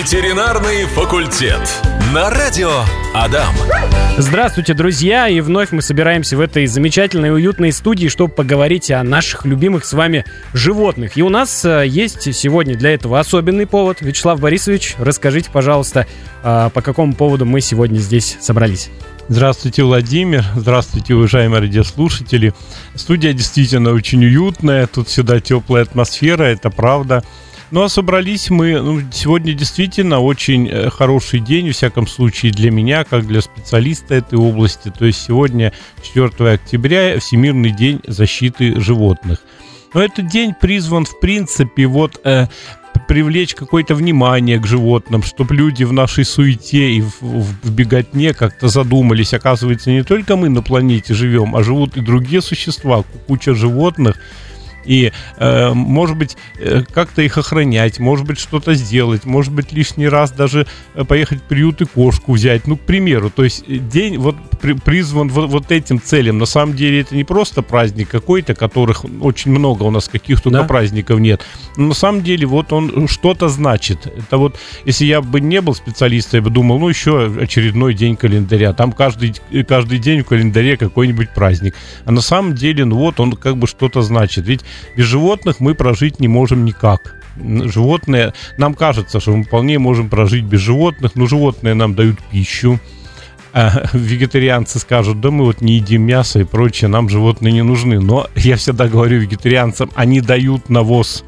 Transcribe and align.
Ветеринарный 0.00 0.86
факультет. 0.86 1.60
На 2.14 2.30
радио 2.30 2.70
Адам. 3.14 3.54
Здравствуйте, 4.16 4.72
друзья! 4.72 5.28
И 5.28 5.42
вновь 5.42 5.72
мы 5.72 5.82
собираемся 5.82 6.38
в 6.38 6.40
этой 6.40 6.66
замечательной 6.66 7.28
и 7.28 7.32
уютной 7.32 7.70
студии, 7.70 8.08
чтобы 8.08 8.32
поговорить 8.32 8.90
о 8.90 9.02
наших 9.02 9.44
любимых 9.44 9.84
с 9.84 9.92
вами 9.92 10.24
животных. 10.54 11.18
И 11.18 11.22
у 11.22 11.28
нас 11.28 11.66
э, 11.66 11.84
есть 11.86 12.34
сегодня 12.34 12.76
для 12.76 12.94
этого 12.94 13.20
особенный 13.20 13.66
повод. 13.66 14.00
Вячеслав 14.00 14.40
Борисович, 14.40 14.94
расскажите, 14.96 15.50
пожалуйста, 15.52 16.06
э, 16.42 16.70
по 16.72 16.80
какому 16.80 17.12
поводу 17.12 17.44
мы 17.44 17.60
сегодня 17.60 17.98
здесь 17.98 18.38
собрались. 18.40 18.88
Здравствуйте, 19.28 19.82
Владимир. 19.82 20.42
Здравствуйте, 20.56 21.14
уважаемые 21.14 21.60
радиослушатели. 21.60 22.54
Студия 22.94 23.34
действительно 23.34 23.92
очень 23.92 24.24
уютная. 24.24 24.86
Тут 24.86 25.08
всегда 25.08 25.40
теплая 25.40 25.82
атмосфера, 25.82 26.44
это 26.44 26.70
правда. 26.70 27.22
Ну 27.70 27.82
а 27.82 27.88
собрались 27.88 28.50
мы, 28.50 28.80
ну, 28.80 29.00
сегодня 29.12 29.52
действительно 29.54 30.18
очень 30.18 30.68
э, 30.68 30.90
хороший 30.90 31.38
день, 31.38 31.68
во 31.68 31.72
всяком 31.72 32.08
случае 32.08 32.50
для 32.50 32.72
меня, 32.72 33.04
как 33.04 33.26
для 33.26 33.40
специалиста 33.40 34.14
этой 34.14 34.38
области. 34.38 34.92
То 34.96 35.04
есть 35.04 35.22
сегодня 35.22 35.72
4 36.02 36.52
октября, 36.52 37.20
Всемирный 37.20 37.70
день 37.70 38.00
защиты 38.06 38.80
животных. 38.80 39.38
Но 39.94 40.02
этот 40.02 40.26
день 40.26 40.52
призван, 40.60 41.04
в 41.04 41.20
принципе, 41.20 41.86
вот 41.86 42.20
э, 42.24 42.48
привлечь 43.06 43.54
какое-то 43.54 43.94
внимание 43.94 44.58
к 44.58 44.66
животным, 44.66 45.22
чтобы 45.22 45.54
люди 45.54 45.84
в 45.84 45.92
нашей 45.92 46.24
суете 46.24 46.92
и 46.92 47.02
в, 47.02 47.20
в 47.20 47.70
беготне 47.70 48.34
как-то 48.34 48.66
задумались. 48.66 49.32
Оказывается, 49.32 49.90
не 49.90 50.02
только 50.02 50.34
мы 50.34 50.48
на 50.48 50.62
планете 50.62 51.14
живем, 51.14 51.54
а 51.54 51.62
живут 51.62 51.96
и 51.96 52.00
другие 52.00 52.42
существа, 52.42 53.04
куча 53.28 53.54
животных. 53.54 54.16
И, 54.84 55.12
э, 55.36 55.72
может 55.72 56.16
быть, 56.16 56.36
э, 56.58 56.82
как-то 56.92 57.22
их 57.22 57.38
охранять, 57.38 57.98
может 57.98 58.26
быть, 58.26 58.38
что-то 58.38 58.74
сделать, 58.74 59.24
может 59.24 59.52
быть, 59.52 59.72
лишний 59.72 60.08
раз 60.08 60.32
даже 60.32 60.66
э, 60.94 61.04
поехать 61.04 61.40
в 61.40 61.42
приют 61.42 61.80
и 61.80 61.84
кошку 61.84 62.32
взять. 62.32 62.66
Ну, 62.66 62.76
к 62.76 62.80
примеру, 62.80 63.30
то 63.30 63.44
есть 63.44 63.64
э, 63.66 63.76
день 63.76 64.18
вот 64.18 64.36
при, 64.60 64.72
призван 64.72 65.28
вот, 65.28 65.50
вот 65.50 65.72
этим 65.72 66.00
целям. 66.00 66.38
На 66.38 66.46
самом 66.46 66.76
деле 66.76 67.00
это 67.00 67.14
не 67.14 67.24
просто 67.24 67.62
праздник 67.62 68.08
какой-то, 68.08 68.54
которых 68.54 69.04
очень 69.20 69.50
много 69.50 69.84
у 69.84 69.90
нас, 69.90 70.08
каких 70.08 70.40
только 70.40 70.60
да? 70.60 70.64
праздников 70.64 71.20
нет. 71.20 71.42
Но 71.76 71.88
на 71.88 71.94
самом 71.94 72.22
деле 72.22 72.46
вот 72.46 72.72
он 72.72 73.08
что-то 73.08 73.48
значит. 73.48 74.06
Это 74.06 74.38
вот, 74.38 74.58
если 74.84 75.04
я 75.04 75.20
бы 75.20 75.40
не 75.40 75.60
был 75.60 75.74
специалистом, 75.74 76.38
я 76.38 76.42
бы 76.42 76.50
думал, 76.50 76.78
ну, 76.78 76.88
еще 76.88 77.32
очередной 77.40 77.94
день 77.94 78.16
календаря. 78.16 78.72
Там 78.72 78.92
каждый, 78.92 79.34
каждый 79.68 79.98
день 79.98 80.22
в 80.22 80.26
календаре 80.26 80.76
какой-нибудь 80.76 81.30
праздник. 81.34 81.74
А 82.04 82.12
на 82.12 82.20
самом 82.20 82.54
деле, 82.54 82.84
ну 82.84 82.96
вот, 82.96 83.20
он 83.20 83.32
как 83.32 83.56
бы 83.56 83.66
что-то 83.66 84.02
значит. 84.02 84.46
Ведь 84.46 84.60
без 84.96 85.06
животных 85.06 85.60
мы 85.60 85.74
прожить 85.74 86.20
не 86.20 86.28
можем 86.28 86.64
никак. 86.64 87.16
Животные, 87.36 88.34
нам 88.58 88.74
кажется, 88.74 89.20
что 89.20 89.36
мы 89.36 89.44
вполне 89.44 89.78
можем 89.78 90.08
прожить 90.08 90.44
без 90.44 90.60
животных, 90.60 91.12
но 91.14 91.26
животные 91.26 91.74
нам 91.74 91.94
дают 91.94 92.18
пищу. 92.30 92.78
А 93.52 93.88
вегетарианцы 93.92 94.78
скажут, 94.78 95.20
да 95.20 95.30
мы 95.30 95.44
вот 95.44 95.60
не 95.60 95.74
едим 95.74 96.02
мясо 96.02 96.40
и 96.40 96.44
прочее, 96.44 96.88
нам 96.88 97.08
животные 97.08 97.52
не 97.52 97.62
нужны. 97.62 98.00
Но 98.00 98.28
я 98.34 98.56
всегда 98.56 98.88
говорю 98.88 99.20
вегетарианцам, 99.20 99.90
они 99.94 100.20
дают 100.20 100.68
навоз 100.68 101.24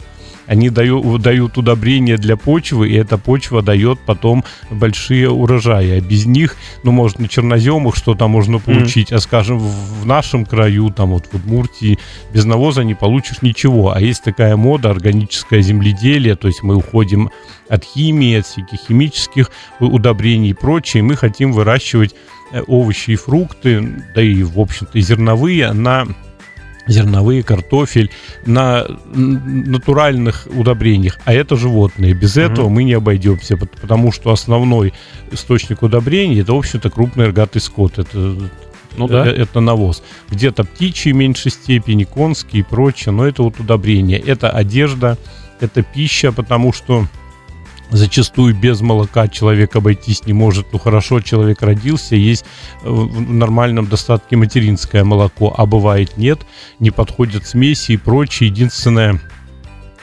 они 0.46 0.70
дают, 0.70 1.22
дают 1.22 1.58
удобрения 1.58 2.16
для 2.16 2.36
почвы, 2.36 2.88
и 2.88 2.94
эта 2.94 3.18
почва 3.18 3.62
дает 3.62 3.98
потом 4.00 4.44
большие 4.70 5.30
урожаи. 5.30 5.98
А 5.98 6.00
без 6.00 6.26
них, 6.26 6.56
ну, 6.82 6.92
может, 6.92 7.18
на 7.18 7.28
черноземах 7.28 7.96
что-то 7.96 8.28
можно 8.28 8.58
получить, 8.58 9.12
mm. 9.12 9.16
а, 9.16 9.20
скажем, 9.20 9.58
в 9.58 10.06
нашем 10.06 10.44
краю, 10.44 10.90
там 10.90 11.10
вот 11.10 11.26
в 11.26 11.34
Удмуртии, 11.34 11.98
без 12.32 12.44
навоза 12.44 12.84
не 12.84 12.94
получишь 12.94 13.42
ничего. 13.42 13.92
А 13.92 14.00
есть 14.00 14.24
такая 14.24 14.56
мода, 14.56 14.90
органическое 14.90 15.62
земледелие, 15.62 16.36
то 16.36 16.48
есть 16.48 16.62
мы 16.62 16.76
уходим 16.76 17.30
от 17.68 17.84
химии, 17.84 18.38
от 18.38 18.46
всяких 18.46 18.78
химических 18.88 19.50
удобрений 19.80 20.50
и 20.50 20.54
прочее, 20.54 21.02
мы 21.02 21.16
хотим 21.16 21.52
выращивать 21.52 22.14
э, 22.52 22.62
овощи 22.66 23.12
и 23.12 23.16
фрукты, 23.16 24.04
да 24.14 24.22
и, 24.22 24.42
в 24.42 24.60
общем-то, 24.60 25.00
зерновые 25.00 25.72
на 25.72 26.06
зерновые, 26.86 27.42
картофель 27.42 28.10
на 28.44 28.86
натуральных 29.14 30.46
удобрениях, 30.54 31.18
а 31.24 31.32
это 31.32 31.56
животные. 31.56 32.14
Без 32.14 32.36
mm-hmm. 32.36 32.52
этого 32.52 32.68
мы 32.68 32.84
не 32.84 32.94
обойдемся, 32.94 33.56
потому 33.56 34.12
что 34.12 34.30
основной 34.30 34.92
источник 35.30 35.82
удобрений 35.82 36.40
это, 36.40 36.52
в 36.52 36.58
общем-то, 36.58 36.90
крупный 36.90 37.26
рогатый 37.26 37.60
скот. 37.60 37.98
Это 37.98 38.36
ну, 38.96 39.08
да. 39.08 39.26
это, 39.26 39.42
это 39.42 39.60
навоз. 39.60 40.02
Где-то 40.30 40.64
птичьи 40.64 41.12
в 41.12 41.16
меньшей 41.16 41.50
степени, 41.50 42.04
конские 42.04 42.60
и 42.60 42.64
прочее, 42.64 43.12
но 43.12 43.26
это 43.26 43.42
вот 43.42 43.58
удобрение. 43.58 44.18
Это 44.18 44.50
одежда, 44.50 45.18
это 45.60 45.82
пища, 45.82 46.32
потому 46.32 46.72
что 46.72 47.06
зачастую 47.92 48.54
без 48.54 48.80
молока 48.80 49.28
человек 49.28 49.76
обойтись 49.76 50.26
не 50.26 50.32
может. 50.32 50.72
Ну 50.72 50.78
хорошо, 50.78 51.20
человек 51.20 51.62
родился, 51.62 52.16
есть 52.16 52.44
э, 52.82 52.88
в 52.88 53.32
нормальном 53.32 53.86
достатке 53.86 54.36
материнское 54.36 55.04
молоко, 55.04 55.54
а 55.56 55.66
бывает 55.66 56.16
нет, 56.16 56.40
не 56.78 56.90
подходят 56.90 57.46
смеси 57.46 57.92
и 57.92 57.96
прочее. 57.96 58.48
Единственное, 58.48 59.20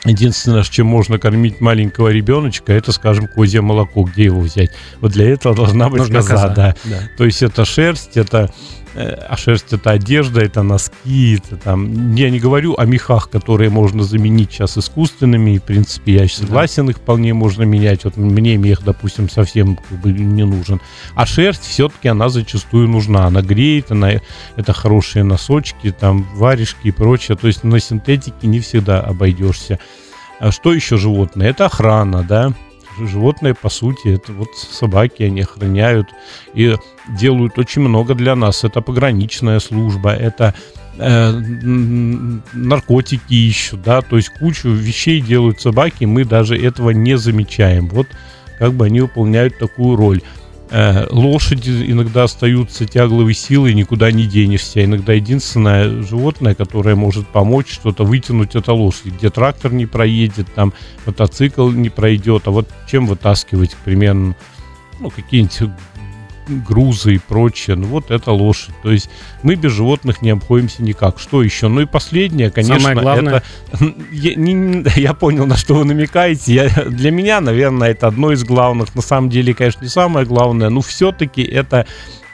Единственное, 0.06 0.64
чем 0.64 0.88
можно 0.88 1.20
кормить 1.20 1.60
маленького 1.60 2.08
ребеночка, 2.08 2.72
это, 2.72 2.94
скажем, 2.94 3.28
козье 3.28 3.60
молоко. 3.60 4.04
Где 4.04 4.26
его 4.26 4.40
взять? 4.40 4.72
Вот 5.02 5.12
для 5.12 5.30
этого 5.30 5.54
должна 5.54 5.90
быть 5.90 6.08
коза, 6.08 6.30
коза 6.30 6.48
да. 6.50 6.76
да. 6.86 7.00
То 7.18 7.26
есть 7.26 7.44
это 7.44 7.66
шерсть, 7.66 8.16
это 8.16 8.50
а 8.96 9.38
шерсть 9.38 9.72
это 9.72 9.92
одежда, 9.92 10.42
это 10.42 10.64
носки, 10.64 11.38
это 11.38 11.58
там. 11.58 12.16
Я 12.16 12.30
не 12.30 12.40
говорю 12.40 12.76
о 12.78 12.86
мехах, 12.86 13.30
которые 13.30 13.70
можно 13.70 14.04
заменить 14.04 14.52
сейчас 14.52 14.78
искусственными. 14.78 15.52
И, 15.52 15.60
в 15.60 15.64
принципе, 15.64 16.14
я 16.14 16.28
согласен, 16.28 16.86
да. 16.86 16.92
их 16.92 16.98
вполне 16.98 17.34
можно 17.34 17.64
менять. 17.64 18.04
Вот 18.04 18.18
мне 18.18 18.58
мех, 18.58 18.84
допустим, 18.84 19.30
совсем 19.30 19.76
как 19.76 20.00
бы 20.00 20.12
не 20.12 20.44
нужен. 20.44 20.82
А 21.16 21.26
шерсть 21.26 21.64
все-таки 21.64 22.08
она 22.08 22.30
зачастую 22.30 22.88
нужна. 22.88 23.26
Она 23.26 23.42
греет, 23.42 23.92
она 23.92 24.14
это 24.56 24.74
хорошие 24.74 25.24
носочки, 25.24 25.92
там 25.92 26.28
варежки 26.36 26.88
и 26.88 26.92
прочее. 26.92 27.38
То 27.38 27.48
есть 27.48 27.64
на 27.64 27.80
синтетике 27.80 28.48
не 28.48 28.60
всегда 28.60 29.02
обойдешься. 29.02 29.80
А 30.40 30.52
что 30.52 30.74
еще 30.74 30.98
животное? 30.98 31.50
Это 31.50 31.66
охрана, 31.66 32.24
да 32.24 32.54
животные, 33.08 33.54
по 33.54 33.70
сути, 33.70 34.16
это 34.16 34.34
вот 34.34 34.50
собаки, 34.56 35.24
они 35.24 35.42
охраняют 35.42 36.08
и 36.54 36.76
делают 37.20 37.58
очень 37.58 37.82
много 37.82 38.16
для 38.16 38.36
нас. 38.36 38.64
Это 38.64 38.82
пограничная 38.82 39.60
служба, 39.60 40.12
это 40.14 40.54
э, 40.98 41.32
наркотики 42.54 43.34
ищут, 43.34 43.82
да, 43.82 44.02
то 44.02 44.18
есть 44.18 44.30
кучу 44.30 44.70
вещей 44.70 45.22
делают 45.22 45.62
собаки, 45.62 46.06
мы 46.06 46.26
даже 46.26 46.58
этого 46.58 46.92
не 46.92 47.18
замечаем. 47.18 47.88
Вот 47.88 48.08
как 48.60 48.74
бы 48.74 48.86
они 48.86 49.02
выполняют 49.02 49.58
такую 49.58 49.96
роль. 49.96 50.22
Э, 50.72 51.08
лошади 51.10 51.92
иногда 51.92 52.24
остаются 52.24 52.86
тягловой 52.86 53.34
силой, 53.34 53.74
никуда 53.74 54.12
не 54.12 54.28
денешься. 54.28 54.84
Иногда 54.86 55.14
единственное 55.14 56.04
животное, 56.04 56.54
которое 56.54 56.96
может 56.96 57.28
помочь 57.28 57.72
что-то 57.72 58.04
вытянуть, 58.04 58.56
это 58.56 58.74
лошадь. 58.74 59.14
Где 59.18 59.32
трактор 59.32 59.74
не 59.74 59.88
проедет, 59.88 60.54
там 60.54 60.74
мотоцикл 61.08 61.70
не 61.70 61.90
пройдет. 61.90 62.44
А 62.46 62.52
вот 62.52 62.70
чем 62.88 63.08
вытаскивать, 63.08 63.74
к 63.74 63.78
примеру, 63.78 64.36
ну, 65.00 65.10
какие-нибудь 65.10 65.72
грузы 66.50 67.16
и 67.16 67.18
прочее. 67.18 67.76
Ну 67.76 67.88
вот 67.88 68.12
это 68.12 68.32
лошадь. 68.32 68.76
То 68.84 68.92
есть 68.92 69.10
мы 69.44 69.56
без 69.56 69.72
животных 69.72 70.22
не 70.22 70.32
обходимся 70.32 70.84
никак. 70.84 71.20
Что 71.20 71.44
еще? 71.44 71.68
Ну 71.68 71.82
и 71.82 71.86
последнее, 71.86 72.52
конечно, 72.52 72.80
Самое 72.80 73.00
главное. 73.00 73.44
это... 73.72 73.94
Я, 74.12 74.36
не, 74.36 74.86
я 75.00 75.14
понял, 75.14 75.46
на 75.46 75.56
что 75.56 75.76
вы 75.76 75.86
намекаете. 75.86 76.54
Я, 76.54 76.70
для 76.86 77.12
меня, 77.12 77.42
наверное, 77.42 77.92
это 77.92 78.08
одно 78.08 78.32
из 78.32 78.44
главных. 78.44 78.96
На 78.96 79.02
самом 79.02 79.30
деле, 79.30 79.54
конечно, 79.54 79.84
не 79.84 79.90
самое 79.90 80.26
главное, 80.26 80.70
но 80.70 80.82
все-таки 80.82 81.44
это, 81.44 81.86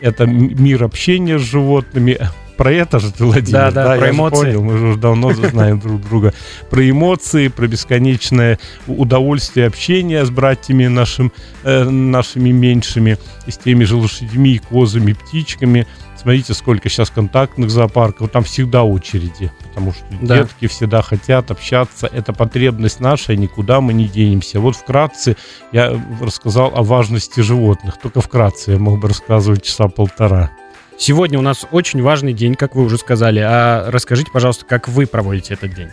это 0.01 0.25
мир 0.25 0.83
общения 0.83 1.37
с 1.37 1.41
животными, 1.41 2.17
про 2.57 2.71
это 2.71 2.99
же 2.99 3.11
ты, 3.11 3.25
Владимир. 3.25 3.51
Да, 3.51 3.71
да, 3.71 3.83
да 3.83 3.97
про 3.97 4.09
эмоции. 4.09 4.35
Понял, 4.37 4.63
мы 4.63 4.77
же 4.77 4.85
уже 4.85 4.99
давно 4.99 5.33
знаем 5.33 5.79
друг 5.79 6.01
друга. 6.01 6.33
Про 6.69 6.89
эмоции, 6.89 7.47
про 7.47 7.67
бесконечное 7.67 8.59
удовольствие 8.87 9.67
общения 9.67 10.25
с 10.25 10.29
братьями 10.29 10.87
нашим, 10.87 11.31
э, 11.63 11.83
нашими 11.83 12.51
меньшими, 12.51 13.17
с 13.47 13.57
теми 13.57 13.83
же 13.83 13.95
лошадьми, 13.95 14.59
козами, 14.59 15.13
птичками. 15.13 15.87
Смотрите, 16.15 16.55
сколько 16.55 16.89
сейчас 16.89 17.11
контактных 17.11 17.69
зоопарков, 17.69 18.31
там 18.31 18.43
всегда 18.43 18.83
очереди, 18.83 19.51
потому 19.59 19.93
что 19.93 20.03
да. 20.21 20.37
детки 20.39 20.65
всегда 20.65 21.03
хотят 21.03 21.51
общаться, 21.51 22.07
это 22.07 22.33
потребность 22.33 22.99
наша, 22.99 23.35
никуда 23.35 23.79
мы 23.79 23.93
не 23.93 24.05
денемся. 24.05 24.59
Вот 24.59 24.75
вкратце 24.75 25.35
я 25.71 26.01
рассказал 26.19 26.71
о 26.75 26.81
важности 26.81 27.41
животных, 27.41 27.99
только 28.01 28.21
вкратце 28.21 28.71
я 28.71 28.79
мог 28.79 28.99
бы 28.99 29.09
рассказывать 29.09 29.63
часа 29.63 29.87
полтора. 29.87 30.49
Сегодня 30.97 31.37
у 31.37 31.41
нас 31.41 31.65
очень 31.71 32.01
важный 32.01 32.33
день, 32.33 32.55
как 32.55 32.75
вы 32.75 32.83
уже 32.83 32.97
сказали. 32.97 33.39
А 33.39 33.89
расскажите, 33.91 34.31
пожалуйста, 34.31 34.65
как 34.65 34.87
вы 34.87 35.05
проводите 35.05 35.53
этот 35.53 35.73
день? 35.73 35.89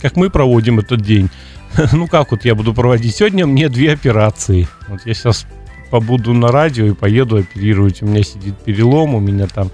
Как 0.00 0.16
мы 0.16 0.30
проводим 0.30 0.78
этот 0.78 1.00
день? 1.02 1.30
Ну, 1.92 2.06
как 2.06 2.30
вот 2.30 2.46
я 2.46 2.54
буду 2.54 2.72
проводить? 2.72 3.16
Сегодня 3.16 3.46
мне 3.46 3.68
две 3.68 3.92
операции. 3.92 4.66
Вот 4.88 5.00
я 5.04 5.12
сейчас 5.12 5.46
побуду 5.90 6.32
на 6.32 6.48
радио 6.48 6.86
и 6.86 6.92
поеду 6.94 7.36
оперировать. 7.36 8.00
У 8.02 8.06
меня 8.06 8.22
сидит 8.22 8.56
перелом, 8.58 9.14
у 9.14 9.20
меня 9.20 9.46
там 9.46 9.70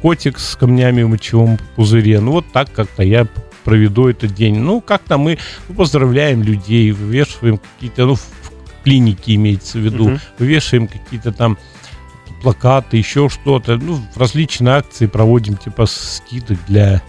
котик 0.00 0.38
с 0.38 0.56
камнями 0.56 1.02
в 1.02 1.08
мочевом 1.08 1.58
пузыре. 1.76 2.20
Ну, 2.20 2.32
вот 2.32 2.46
так 2.52 2.72
как-то 2.72 3.02
я 3.02 3.26
проведу 3.64 4.08
этот 4.08 4.32
день. 4.34 4.56
Ну, 4.58 4.80
как-то 4.80 5.18
мы 5.18 5.38
ну, 5.68 5.74
поздравляем 5.74 6.42
людей, 6.42 6.90
вывешиваем 6.92 7.58
какие-то, 7.58 8.06
ну, 8.06 8.16
клиники 8.82 9.34
имеется 9.34 9.78
в 9.78 9.82
виду, 9.82 10.08
Мгм. 10.10 10.20
вывешиваем 10.38 10.88
какие-то 10.88 11.32
там 11.32 11.58
плакаты, 12.44 12.98
еще 12.98 13.30
что-то, 13.30 13.78
ну, 13.78 13.98
различные 14.16 14.76
акции 14.76 15.06
проводим, 15.06 15.56
типа 15.56 15.86
скидок 15.86 16.58
для 16.68 17.02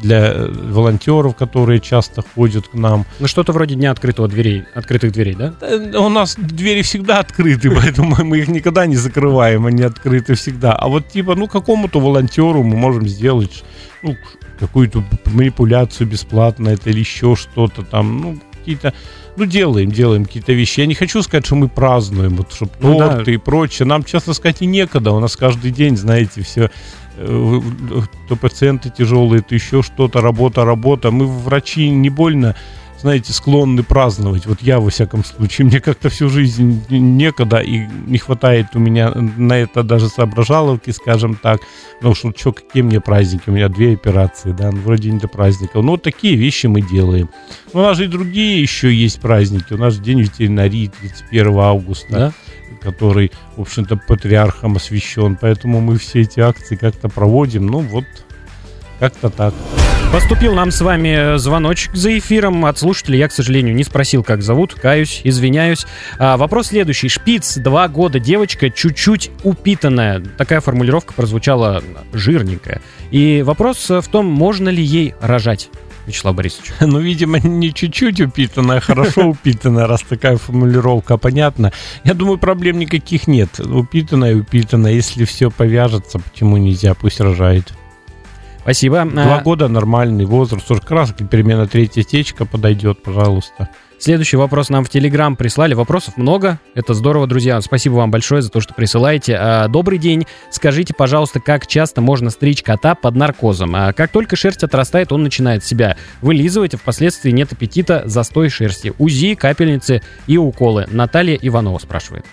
для 0.00 0.32
э, 0.32 0.48
волонтеров, 0.50 1.36
которые 1.36 1.78
часто 1.78 2.22
ходят 2.34 2.68
к 2.68 2.74
нам. 2.74 3.04
Ну, 3.20 3.28
что-то 3.28 3.52
вроде 3.52 3.74
дня 3.74 3.90
открытого 3.90 4.26
дверей, 4.26 4.64
открытых 4.74 5.12
дверей, 5.12 5.34
да? 5.34 5.52
Да, 5.60 6.00
У 6.00 6.08
нас 6.08 6.34
двери 6.36 6.80
всегда 6.80 7.18
открыты, 7.18 7.70
поэтому 7.80 8.16
мы 8.24 8.38
их 8.38 8.48
никогда 8.48 8.86
не 8.86 8.96
закрываем, 8.96 9.66
они 9.66 9.82
открыты 9.82 10.34
всегда. 10.34 10.72
А 10.72 10.88
вот 10.88 11.08
типа, 11.08 11.34
ну, 11.34 11.46
какому-то 11.46 12.00
волонтеру 12.00 12.62
мы 12.62 12.76
можем 12.76 13.06
сделать 13.06 13.62
ну, 14.02 14.16
какую-то 14.58 15.04
манипуляцию 15.26 16.08
бесплатно 16.08 16.70
это 16.70 16.90
или 16.90 17.00
еще 17.00 17.36
что-то 17.36 17.82
там, 17.82 18.20
ну, 18.20 18.40
какие-то, 18.62 18.94
ну, 19.36 19.44
делаем, 19.44 19.90
делаем 19.90 20.24
какие-то 20.24 20.52
вещи. 20.52 20.80
Я 20.80 20.86
не 20.86 20.94
хочу 20.94 21.22
сказать, 21.22 21.44
что 21.44 21.56
мы 21.56 21.68
празднуем, 21.68 22.36
вот, 22.36 22.52
чтобы 22.52 22.72
Ну 22.80 22.98
да. 22.98 23.16
торты 23.16 23.34
и 23.34 23.36
прочее. 23.36 23.86
Нам, 23.86 24.04
честно 24.04 24.32
сказать, 24.34 24.62
и 24.62 24.66
некогда. 24.66 25.10
У 25.12 25.20
нас 25.20 25.36
каждый 25.36 25.70
день, 25.70 25.96
знаете, 25.96 26.42
все 26.42 26.70
то 27.16 28.36
пациенты 28.40 28.90
тяжелые, 28.90 29.42
то 29.42 29.54
еще 29.54 29.82
что-то, 29.82 30.20
работа, 30.20 30.64
работа. 30.64 31.10
Мы, 31.10 31.26
врачи, 31.26 31.90
не 31.90 32.08
больно, 32.10 32.56
знаете, 33.02 33.32
склонны 33.32 33.82
праздновать. 33.82 34.46
Вот 34.46 34.62
я, 34.62 34.78
во 34.78 34.88
всяком 34.90 35.24
случае, 35.24 35.66
мне 35.66 35.80
как-то 35.80 36.08
всю 36.08 36.28
жизнь 36.28 36.84
некогда, 36.88 37.58
и 37.58 37.86
не 38.06 38.18
хватает 38.18 38.68
у 38.74 38.78
меня 38.78 39.10
на 39.10 39.54
это 39.54 39.82
даже 39.82 40.08
соображаловки, 40.08 40.90
скажем 40.92 41.34
так. 41.34 41.60
Потому 41.98 42.14
что, 42.14 42.32
что, 42.36 42.52
какие 42.52 42.82
мне 42.82 43.00
праздники? 43.00 43.42
У 43.48 43.52
меня 43.52 43.68
две 43.68 43.94
операции, 43.94 44.52
да, 44.52 44.70
ну, 44.70 44.80
вроде 44.80 45.10
не 45.10 45.18
до 45.18 45.28
праздников. 45.28 45.84
Но 45.84 45.92
вот 45.92 46.02
такие 46.02 46.36
вещи 46.36 46.66
мы 46.66 46.80
делаем. 46.80 47.28
Но 47.74 47.80
у 47.80 47.82
нас 47.82 47.96
же 47.96 48.04
и 48.04 48.08
другие 48.08 48.62
еще 48.62 48.94
есть 48.94 49.20
праздники. 49.20 49.72
У 49.72 49.78
нас 49.78 49.94
же 49.94 50.00
День 50.00 50.20
ветеринарии 50.20 50.90
31 51.00 51.58
августа 51.58 52.06
Да. 52.10 52.32
который, 52.80 53.32
в 53.56 53.62
общем-то, 53.62 53.96
патриархом 53.96 54.76
освящен. 54.76 55.36
Поэтому 55.40 55.80
мы 55.80 55.98
все 55.98 56.20
эти 56.22 56.40
акции 56.40 56.76
как-то 56.76 57.08
проводим. 57.08 57.66
Ну, 57.66 57.80
вот 57.80 58.04
как-то 59.00 59.28
так. 59.28 59.54
Поступил 60.12 60.52
нам 60.54 60.70
с 60.70 60.82
вами 60.82 61.38
звоночек 61.38 61.94
за 61.94 62.18
эфиром 62.18 62.66
от 62.66 62.78
слушателя. 62.78 63.16
Я, 63.16 63.28
к 63.28 63.32
сожалению, 63.32 63.74
не 63.74 63.82
спросил, 63.82 64.22
как 64.22 64.42
зовут. 64.42 64.74
Каюсь, 64.74 65.22
извиняюсь. 65.24 65.86
А, 66.18 66.36
вопрос 66.36 66.66
следующий. 66.66 67.08
Шпиц, 67.08 67.56
два 67.56 67.88
года, 67.88 68.20
девочка, 68.20 68.68
чуть-чуть 68.68 69.30
упитанная. 69.42 70.20
Такая 70.20 70.60
формулировка 70.60 71.14
прозвучала 71.14 71.82
жирненькая. 72.12 72.82
И 73.10 73.40
вопрос 73.40 73.88
в 73.88 74.06
том, 74.08 74.26
можно 74.26 74.68
ли 74.68 74.82
ей 74.82 75.14
рожать, 75.22 75.70
Вячеслав 76.06 76.36
Борисович. 76.36 76.72
Ну, 76.82 77.00
видимо, 77.00 77.38
не 77.40 77.72
чуть-чуть 77.72 78.20
упитанная, 78.20 78.76
а 78.76 78.80
хорошо 78.80 79.28
упитанная, 79.28 79.86
раз 79.86 80.02
такая 80.02 80.36
формулировка 80.36 81.16
понятна. 81.16 81.72
Я 82.04 82.12
думаю, 82.12 82.36
проблем 82.36 82.78
никаких 82.78 83.26
нет. 83.28 83.58
Упитанная, 83.60 84.36
упитанная. 84.36 84.92
Если 84.92 85.24
все 85.24 85.50
повяжется, 85.50 86.18
почему 86.18 86.58
нельзя? 86.58 86.92
Пусть 86.92 87.18
рожает. 87.18 87.72
Спасибо. 88.62 89.04
Два 89.04 89.38
А, 89.38 89.42
года 89.42 89.68
нормальный 89.68 90.24
возраст. 90.24 90.70
Уж 90.70 90.80
как 90.80 90.90
раз 90.92 91.14
примерно 91.30 91.66
третья 91.66 92.02
течка 92.02 92.46
подойдет, 92.46 93.02
пожалуйста. 93.02 93.68
Следующий 93.98 94.36
вопрос 94.36 94.68
нам 94.68 94.84
в 94.84 94.88
Телеграм 94.90 95.36
прислали. 95.36 95.74
Вопросов 95.74 96.16
много. 96.16 96.58
Это 96.74 96.92
здорово, 96.92 97.28
друзья. 97.28 97.60
Спасибо 97.60 97.94
вам 97.94 98.10
большое 98.10 98.42
за 98.42 98.50
то, 98.50 98.60
что 98.60 98.74
присылаете. 98.74 99.36
А, 99.36 99.68
Добрый 99.68 99.98
день. 99.98 100.26
Скажите, 100.50 100.92
пожалуйста, 100.92 101.38
как 101.40 101.66
часто 101.68 102.00
можно 102.00 102.30
стричь 102.30 102.62
кота 102.62 102.94
под 102.96 103.14
наркозом? 103.14 103.74
А 103.76 103.92
Как 103.92 104.10
только 104.10 104.34
шерсть 104.36 104.64
отрастает, 104.64 105.12
он 105.12 105.22
начинает 105.22 105.64
себя 105.64 105.96
вылизывать, 106.20 106.74
а 106.74 106.78
впоследствии 106.78 107.30
нет 107.30 107.52
аппетита, 107.52 108.02
застой 108.06 108.48
шерсти. 108.48 108.92
УЗИ, 108.98 109.34
капельницы 109.34 110.02
и 110.26 110.36
уколы. 110.36 110.86
Наталья 110.90 111.38
Иванова 111.40 111.78
спрашивает. 111.78 112.24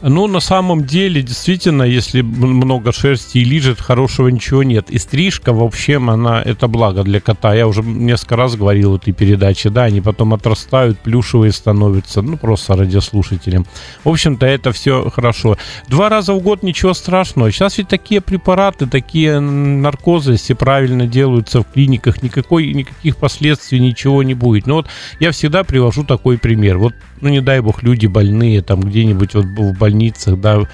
Ну, 0.00 0.28
на 0.28 0.40
самом 0.40 0.84
деле, 0.84 1.22
действительно, 1.22 1.82
если 1.82 2.22
много 2.22 2.92
шерсти 2.92 3.38
и 3.38 3.44
лижет, 3.44 3.80
хорошего 3.80 4.28
ничего 4.28 4.62
нет. 4.62 4.90
И 4.90 4.98
стрижка, 4.98 5.52
в 5.52 5.62
общем, 5.62 6.08
она, 6.08 6.40
это 6.40 6.68
благо 6.68 7.02
для 7.02 7.20
кота. 7.20 7.54
Я 7.54 7.66
уже 7.66 7.82
несколько 7.82 8.36
раз 8.36 8.54
говорил 8.54 8.92
в 8.92 8.96
этой 8.96 9.12
передаче, 9.12 9.70
да, 9.70 9.84
они 9.84 10.00
потом 10.00 10.34
отрастают, 10.34 11.00
плюшевые 11.00 11.52
становятся, 11.52 12.22
ну, 12.22 12.36
просто 12.36 12.76
радиослушателям. 12.76 13.66
В 14.04 14.08
общем-то, 14.08 14.46
это 14.46 14.70
все 14.70 15.10
хорошо. 15.10 15.58
Два 15.88 16.08
раза 16.08 16.32
в 16.32 16.40
год 16.42 16.62
ничего 16.62 16.94
страшного. 16.94 17.50
Сейчас 17.50 17.78
ведь 17.78 17.88
такие 17.88 18.20
препараты, 18.20 18.86
такие 18.86 19.40
наркозы, 19.40 20.32
если 20.32 20.54
правильно 20.54 21.06
делаются 21.06 21.62
в 21.62 21.72
клиниках, 21.72 22.22
никакой, 22.22 22.72
никаких 22.72 23.16
последствий, 23.16 23.80
ничего 23.80 24.22
не 24.22 24.34
будет. 24.34 24.66
Но 24.68 24.76
вот 24.76 24.86
я 25.18 25.32
всегда 25.32 25.64
привожу 25.64 26.04
такой 26.04 26.38
пример. 26.38 26.78
Вот, 26.78 26.94
ну, 27.20 27.28
не 27.28 27.40
дай 27.40 27.60
бог, 27.60 27.82
люди 27.82 28.06
больные, 28.06 28.62
там, 28.62 28.80
где-нибудь 28.80 29.34
вот 29.34 29.44
в 29.44 29.78
больницах, 29.78 30.40
да, 30.40 30.66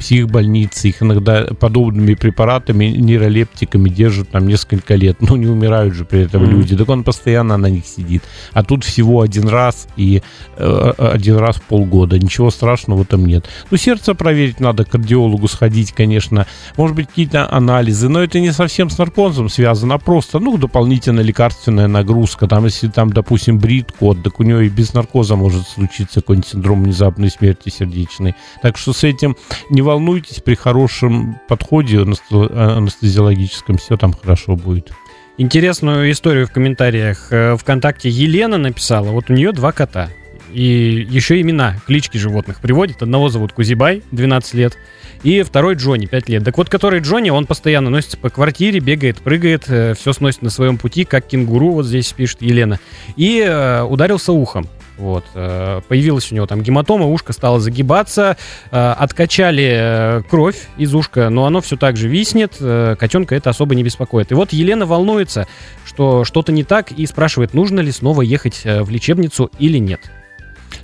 в 0.00 0.02
психбольнице, 0.02 0.88
их 0.88 1.02
иногда 1.02 1.44
подобными 1.58 2.14
препаратами, 2.14 2.86
нейролептиками 2.86 3.88
держат 3.88 4.30
там 4.30 4.46
несколько 4.48 4.94
лет. 4.94 5.18
Ну, 5.20 5.36
не 5.36 5.46
умирают 5.46 5.94
же 5.94 6.04
при 6.04 6.20
этом 6.22 6.42
Мгм. 6.42 6.50
люди. 6.52 6.76
Так 6.76 6.88
он 6.88 7.04
постоянно 7.04 7.56
на 7.56 7.66
них 7.68 7.84
сидит. 7.86 8.22
А 8.52 8.62
тут 8.64 8.84
всего 8.84 9.20
один 9.20 9.48
раз 9.48 9.86
и 9.96 10.22
э, 10.56 10.92
один 10.98 11.36
раз 11.36 11.56
в 11.56 11.62
полгода. 11.62 12.18
Ничего 12.18 12.50
страшного 12.50 12.98
в 12.98 13.02
этом 13.02 13.26
нет. 13.26 13.46
Ну, 13.70 13.76
сердце 13.76 14.14
проверить 14.14 14.58
надо, 14.60 14.84
к 14.84 14.90
кардиологу 14.90 15.48
сходить, 15.48 15.92
конечно. 15.92 16.46
Может 16.76 16.96
быть, 16.96 17.08
какие-то 17.08 17.50
анализы. 17.52 18.08
Но 18.08 18.22
это 18.22 18.40
не 18.40 18.52
совсем 18.52 18.90
с 18.90 18.98
наркозом 18.98 19.48
связано, 19.48 19.94
а 19.94 19.98
просто, 19.98 20.38
ну, 20.38 20.56
дополнительная 20.56 21.22
лекарственная 21.24 21.88
нагрузка. 21.88 22.46
Там, 22.46 22.64
если 22.64 22.88
там, 22.88 23.12
допустим, 23.12 23.58
брит 23.58 23.92
кот, 23.92 24.22
так 24.22 24.40
у 24.40 24.42
него 24.42 24.60
и 24.60 24.68
без 24.68 24.94
наркоза 24.94 25.36
может 25.36 25.68
случиться 25.68 26.20
какой-нибудь 26.20 26.48
синдром 26.48 26.82
внезапной 26.82 27.30
смерти 27.30 27.68
сердечной. 27.68 28.34
Так 28.62 28.78
что 28.78 28.92
с 28.92 29.04
этим 29.04 29.36
не 29.70 29.82
волнуйтесь, 29.90 30.40
при 30.40 30.54
хорошем 30.54 31.40
подходе 31.48 31.98
анесте- 31.98 32.76
анестезиологическом 32.76 33.76
все 33.76 33.96
там 33.96 34.12
хорошо 34.12 34.54
будет. 34.54 34.92
Интересную 35.36 36.10
историю 36.12 36.46
в 36.46 36.52
комментариях 36.52 37.28
э, 37.32 37.56
ВКонтакте 37.56 38.08
Елена 38.08 38.56
написала. 38.56 39.10
Вот 39.10 39.30
у 39.30 39.32
нее 39.32 39.52
два 39.52 39.72
кота. 39.72 40.08
И 40.52 41.06
еще 41.08 41.40
имена, 41.40 41.76
клички 41.86 42.18
животных 42.18 42.60
приводит. 42.60 43.02
Одного 43.02 43.30
зовут 43.30 43.52
Кузибай, 43.52 44.02
12 44.12 44.54
лет, 44.54 44.78
и 45.22 45.42
второй 45.42 45.74
Джонни, 45.74 46.06
5 46.06 46.28
лет. 46.28 46.44
Так 46.44 46.56
вот, 46.56 46.68
который 46.68 47.00
Джонни, 47.00 47.30
он 47.30 47.46
постоянно 47.46 47.90
носится 47.90 48.16
по 48.16 48.30
квартире, 48.30 48.80
бегает, 48.80 49.18
прыгает, 49.18 49.64
все 49.64 50.12
сносит 50.12 50.42
на 50.42 50.50
своем 50.50 50.76
пути, 50.76 51.04
как 51.04 51.26
кенгуру, 51.26 51.70
вот 51.70 51.86
здесь 51.86 52.12
пишет 52.12 52.42
Елена. 52.42 52.80
И 53.16 53.40
э, 53.46 53.82
ударился 53.82 54.32
ухом. 54.32 54.68
Вот, 55.00 55.24
э, 55.34 55.80
появилась 55.88 56.30
у 56.30 56.34
него 56.34 56.46
там 56.46 56.60
гематома, 56.60 57.06
ушко 57.06 57.32
стало 57.32 57.58
загибаться, 57.58 58.36
э, 58.70 58.76
откачали 58.76 59.70
э, 59.72 60.22
кровь 60.28 60.68
из 60.76 60.94
ушка, 60.94 61.30
но 61.30 61.46
оно 61.46 61.62
все 61.62 61.78
так 61.78 61.96
же 61.96 62.06
виснет, 62.06 62.56
котенка 62.98 63.34
это 63.34 63.48
особо 63.48 63.74
не 63.74 63.82
беспокоит. 63.82 64.30
И 64.30 64.34
вот 64.34 64.52
Елена 64.52 64.84
волнуется, 64.84 65.48
что 65.86 66.24
что-то 66.24 66.52
не 66.52 66.64
так, 66.64 66.92
и 66.92 67.06
спрашивает, 67.06 67.54
нужно 67.54 67.80
ли 67.80 67.92
снова 67.92 68.20
ехать 68.20 68.60
в 68.64 68.90
лечебницу 68.90 69.50
или 69.58 69.78
нет. 69.78 70.10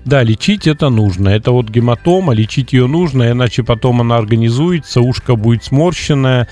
Да, 0.06 0.22
лечить 0.22 0.68
это 0.68 0.88
нужно. 0.88 1.30
Это 1.30 1.50
вот 1.50 1.68
гематома, 1.68 2.32
лечить 2.32 2.72
ее 2.72 2.86
нужно, 2.86 3.32
иначе 3.32 3.64
потом 3.64 4.02
она 4.02 4.16
организуется, 4.16 5.00
ушко 5.00 5.34
будет 5.34 5.64
сморщенное, 5.64 6.46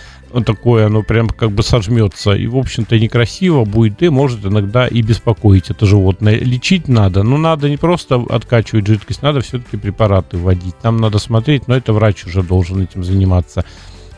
такое, 0.45 0.87
оно 0.87 1.05
прям 1.05 1.29
как 1.29 1.53
бы 1.53 1.63
сожмется. 1.63 2.33
И, 2.33 2.49
в 2.49 2.57
общем-то, 2.57 2.99
некрасиво 2.99 3.65
будет, 3.65 4.03
и 4.03 4.09
может 4.09 4.45
иногда 4.45 4.89
и 4.89 5.03
беспокоить 5.03 5.71
это 5.71 5.87
животное. 5.87 6.35
Лечить 6.35 6.89
надо, 6.89 7.23
но 7.23 7.37
надо 7.37 7.71
не 7.71 7.77
просто 7.77 8.17
откачивать 8.29 8.89
жидкость, 8.89 9.23
надо 9.23 9.41
все-таки 9.41 9.77
препараты 9.77 10.37
вводить. 10.37 10.77
Там 10.83 10.97
надо 10.97 11.21
смотреть, 11.21 11.69
но 11.69 11.77
это 11.77 11.93
врач 11.93 12.27
уже 12.27 12.43
должен 12.43 12.83
этим 12.83 13.05
заниматься. 13.05 13.65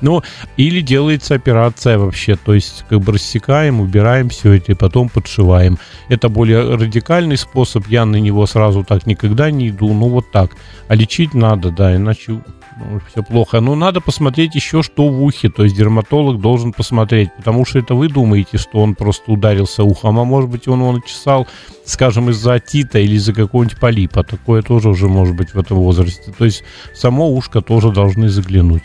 Ну, 0.00 0.22
или 0.56 0.80
делается 0.80 1.34
операция 1.34 1.98
вообще, 1.98 2.36
то 2.36 2.54
есть 2.54 2.84
как 2.88 3.00
бы 3.00 3.12
рассекаем, 3.12 3.80
убираем 3.80 4.28
все 4.28 4.52
это 4.52 4.72
и 4.72 4.74
потом 4.74 5.08
подшиваем. 5.08 5.78
Это 6.08 6.28
более 6.28 6.76
радикальный 6.76 7.36
способ, 7.36 7.86
я 7.88 8.04
на 8.04 8.16
него 8.16 8.46
сразу 8.46 8.84
так 8.84 9.06
никогда 9.06 9.50
не 9.50 9.70
иду, 9.70 9.92
ну 9.92 10.08
вот 10.08 10.30
так. 10.30 10.50
А 10.88 10.94
лечить 10.94 11.34
надо, 11.34 11.70
да, 11.70 11.96
иначе 11.96 12.40
все 13.10 13.22
плохо. 13.22 13.60
Но 13.60 13.74
надо 13.74 14.00
посмотреть 14.00 14.54
еще, 14.54 14.82
что 14.82 15.08
в 15.08 15.22
ухе, 15.22 15.48
то 15.48 15.64
есть 15.64 15.76
дерматолог 15.76 16.40
должен 16.40 16.72
посмотреть, 16.72 17.30
потому 17.36 17.64
что 17.64 17.78
это 17.78 17.94
вы 17.94 18.08
думаете, 18.08 18.58
что 18.58 18.82
он 18.82 18.94
просто 18.94 19.32
ударился 19.32 19.82
ухом, 19.82 20.18
а 20.18 20.24
может 20.24 20.50
быть 20.50 20.68
он 20.68 20.80
его 20.80 20.92
начесал, 20.92 21.46
скажем, 21.84 22.30
из-за 22.30 22.54
отита 22.54 22.98
или 22.98 23.14
из-за 23.14 23.32
какого-нибудь 23.32 23.80
полипа. 23.80 24.24
Такое 24.24 24.62
тоже 24.62 24.90
уже 24.90 25.08
может 25.08 25.36
быть 25.36 25.54
в 25.54 25.58
этом 25.58 25.78
возрасте. 25.78 26.32
То 26.36 26.44
есть 26.44 26.64
само 26.94 27.32
ушко 27.32 27.62
тоже 27.62 27.90
должны 27.90 28.28
заглянуть. 28.28 28.84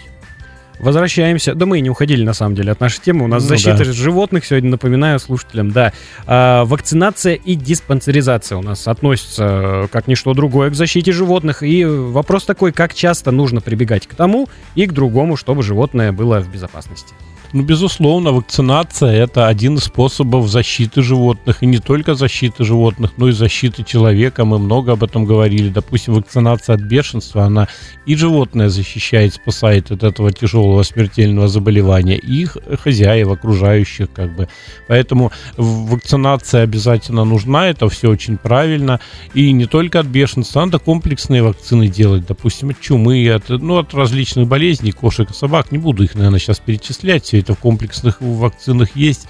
Возвращаемся. 0.81 1.53
Да 1.53 1.65
мы 1.65 1.77
и 1.77 1.81
не 1.81 1.89
уходили, 1.89 2.23
на 2.23 2.33
самом 2.33 2.55
деле, 2.55 2.71
от 2.71 2.79
нашей 2.79 3.01
темы. 3.01 3.25
У 3.25 3.27
нас 3.27 3.43
Ну 3.43 3.49
защита 3.49 3.77
да. 3.77 3.83
животных 3.83 4.45
сегодня, 4.45 4.71
напоминаю 4.71 5.19
слушателям, 5.19 5.71
да. 5.71 5.93
А, 6.25 6.65
вакцинация 6.65 7.35
и 7.35 7.55
диспансеризация 7.55 8.57
у 8.57 8.61
нас 8.61 8.87
относятся, 8.87 9.43
э, 9.43 9.87
как 9.91 10.07
ничто 10.07 10.33
другое, 10.33 10.71
к 10.71 10.75
защите 10.75 11.11
животных. 11.11 11.61
И 11.61 11.85
вопрос 11.85 12.45
такой, 12.45 12.71
как 12.71 12.95
часто 12.95 13.31
нужно 13.31 13.61
прибегать 13.61 14.07
к 14.07 14.15
тому 14.15 14.49
и 14.73 14.87
к 14.87 14.91
другому, 14.91 15.37
чтобы 15.37 15.61
животное 15.61 16.11
было 16.11 16.39
в 16.39 16.51
безопасности. 16.51 17.13
Ну, 17.53 17.63
безусловно, 17.63 18.31
вакцинация– 18.31 19.11
это 19.23 19.47
один 19.47 19.75
из 19.75 19.83
способов 19.83 20.47
защиты 20.47 21.01
животных. 21.01 21.61
И 21.63 21.65
не 21.65 21.79
только 21.79 22.15
защиты 22.15 22.63
животных, 22.63 23.11
но 23.17 23.27
и 23.27 23.33
защиты 23.33 23.83
человека. 23.83 24.45
Мы 24.45 24.57
много 24.57 24.93
об 24.93 25.03
этом 25.03 25.25
говорили. 25.25 25.67
Допустим, 25.67 26.13
вакцинация 26.13 26.75
от 26.75 26.81
бешенства, 26.81 27.43
она 27.43 27.67
и 28.05 28.15
животное 28.15 28.69
защищает, 28.69 29.33
спасает 29.33 29.91
от 29.91 30.03
этого 30.03 30.31
тяжелого 30.31 30.83
смертельного 30.83 31.49
заболевания, 31.49 32.17
и 32.17 32.41
их 32.41 32.57
хозяев, 32.79 33.27
окружающих 33.27 34.11
как 34.13 34.33
бы. 34.35 34.47
Поэтому 34.87 35.31
вакцинация 35.57 36.63
обязательно 36.63 37.25
нужна, 37.25 37.67
это 37.67 37.89
все 37.89 38.09
очень 38.09 38.37
правильно. 38.37 39.01
И 39.33 39.51
не 39.51 39.65
только 39.65 39.99
от 39.99 40.07
бешенства, 40.07 40.61
надо 40.61 40.79
комплексные 40.79 41.43
вакцины 41.43 41.89
делать, 41.89 42.25
допустим, 42.25 42.69
от 42.69 42.79
чумы, 42.79 43.29
от, 43.29 43.49
ну, 43.49 43.77
от 43.77 43.93
различных 43.93 44.47
болезней, 44.47 44.93
кошек 44.93 45.29
собак. 45.35 45.71
Не 45.71 45.77
буду 45.77 46.03
их, 46.03 46.15
наверное, 46.15 46.39
сейчас 46.39 46.59
перечислять, 46.59 47.25
все 47.25 47.40
это 47.41 47.53
в 47.53 47.59
комплексных 47.59 48.21
вакцинах 48.21 48.95
есть. 48.95 49.27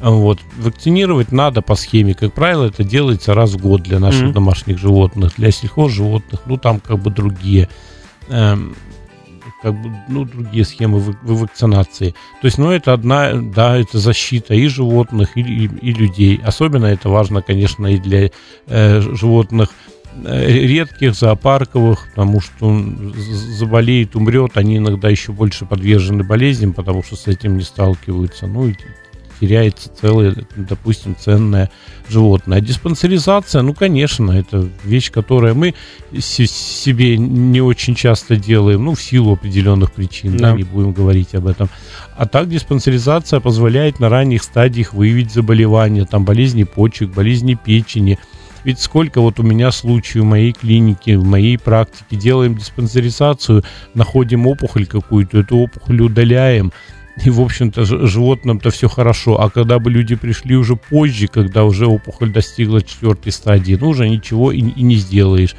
Вот. 0.00 0.40
Вакцинировать 0.58 1.32
надо 1.32 1.62
по 1.62 1.74
схеме. 1.76 2.14
Как 2.14 2.32
правило, 2.32 2.66
это 2.66 2.84
делается 2.84 3.34
раз 3.34 3.52
в 3.52 3.58
год 3.58 3.82
для 3.82 3.98
наших 3.98 4.28
mm-hmm. 4.28 4.32
домашних 4.32 4.78
животных, 4.78 5.34
для 5.36 5.50
сельхозживотных, 5.50 6.40
ну 6.46 6.56
там 6.56 6.80
как 6.80 6.98
бы 6.98 7.10
другие. 7.10 7.68
Эм, 8.28 8.74
как 9.62 9.80
бы, 9.80 9.90
ну, 10.08 10.26
другие 10.26 10.62
схемы 10.66 10.98
вакцинации. 11.22 12.10
То 12.42 12.46
есть, 12.46 12.58
ну, 12.58 12.70
это 12.70 12.92
одна, 12.92 13.32
да, 13.32 13.78
это 13.78 13.98
защита 13.98 14.52
и 14.52 14.66
животных, 14.66 15.38
и, 15.38 15.40
и, 15.40 15.64
и 15.64 15.92
людей. 15.94 16.38
Особенно 16.44 16.84
это 16.84 17.08
важно, 17.08 17.40
конечно, 17.40 17.86
и 17.86 17.98
для 17.98 18.30
э, 18.66 19.00
животных 19.00 19.70
редких, 20.22 21.14
зоопарковых, 21.14 22.08
потому 22.10 22.40
что 22.40 22.66
он 22.66 23.14
заболеет, 23.58 24.16
умрет, 24.16 24.56
они 24.56 24.76
иногда 24.76 25.08
еще 25.08 25.32
больше 25.32 25.66
подвержены 25.66 26.24
болезням, 26.24 26.72
потому 26.72 27.02
что 27.02 27.16
с 27.16 27.26
этим 27.26 27.56
не 27.56 27.62
сталкиваются. 27.62 28.46
Ну, 28.46 28.68
и 28.68 28.74
теряется 29.40 29.90
целое, 30.00 30.36
допустим, 30.56 31.16
ценное 31.18 31.68
животное. 32.08 32.58
А 32.58 32.60
диспансеризация, 32.60 33.62
ну, 33.62 33.74
конечно, 33.74 34.30
это 34.30 34.68
вещь, 34.84 35.10
которую 35.10 35.56
мы 35.56 35.74
себе 36.18 37.18
не 37.18 37.60
очень 37.60 37.94
часто 37.94 38.36
делаем, 38.36 38.84
ну, 38.84 38.94
в 38.94 39.02
силу 39.02 39.32
определенных 39.32 39.92
причин, 39.92 40.36
да. 40.36 40.52
Да, 40.52 40.56
не 40.56 40.62
будем 40.62 40.92
говорить 40.92 41.34
об 41.34 41.48
этом. 41.48 41.68
А 42.16 42.26
так 42.26 42.48
диспансеризация 42.48 43.40
позволяет 43.40 43.98
на 43.98 44.08
ранних 44.08 44.42
стадиях 44.42 44.94
выявить 44.94 45.32
заболевания, 45.32 46.04
там, 46.04 46.24
болезни 46.24 46.62
почек, 46.62 47.10
болезни 47.10 47.54
печени, 47.54 48.18
ведь 48.64 48.80
сколько 48.80 49.20
вот 49.20 49.38
у 49.38 49.42
меня 49.42 49.70
случаев 49.70 50.24
в 50.24 50.28
моей 50.28 50.52
клинике, 50.52 51.18
в 51.18 51.24
моей 51.24 51.58
практике, 51.58 52.16
делаем 52.16 52.56
диспансеризацию, 52.56 53.62
находим 53.94 54.46
опухоль 54.46 54.86
какую-то, 54.86 55.40
эту 55.40 55.58
опухоль 55.58 56.00
удаляем, 56.00 56.72
и, 57.22 57.30
в 57.30 57.40
общем-то, 57.40 57.84
животным-то 57.84 58.70
все 58.70 58.88
хорошо. 58.88 59.40
А 59.40 59.48
когда 59.48 59.78
бы 59.78 59.90
люди 59.90 60.16
пришли 60.16 60.56
уже 60.56 60.74
позже, 60.74 61.28
когда 61.28 61.64
уже 61.64 61.86
опухоль 61.86 62.32
достигла 62.32 62.82
четвертой 62.82 63.30
стадии, 63.30 63.78
ну, 63.80 63.90
уже 63.90 64.08
ничего 64.08 64.50
и, 64.50 64.58
и 64.58 64.82
не 64.82 64.96
сделаешь. 64.96 65.54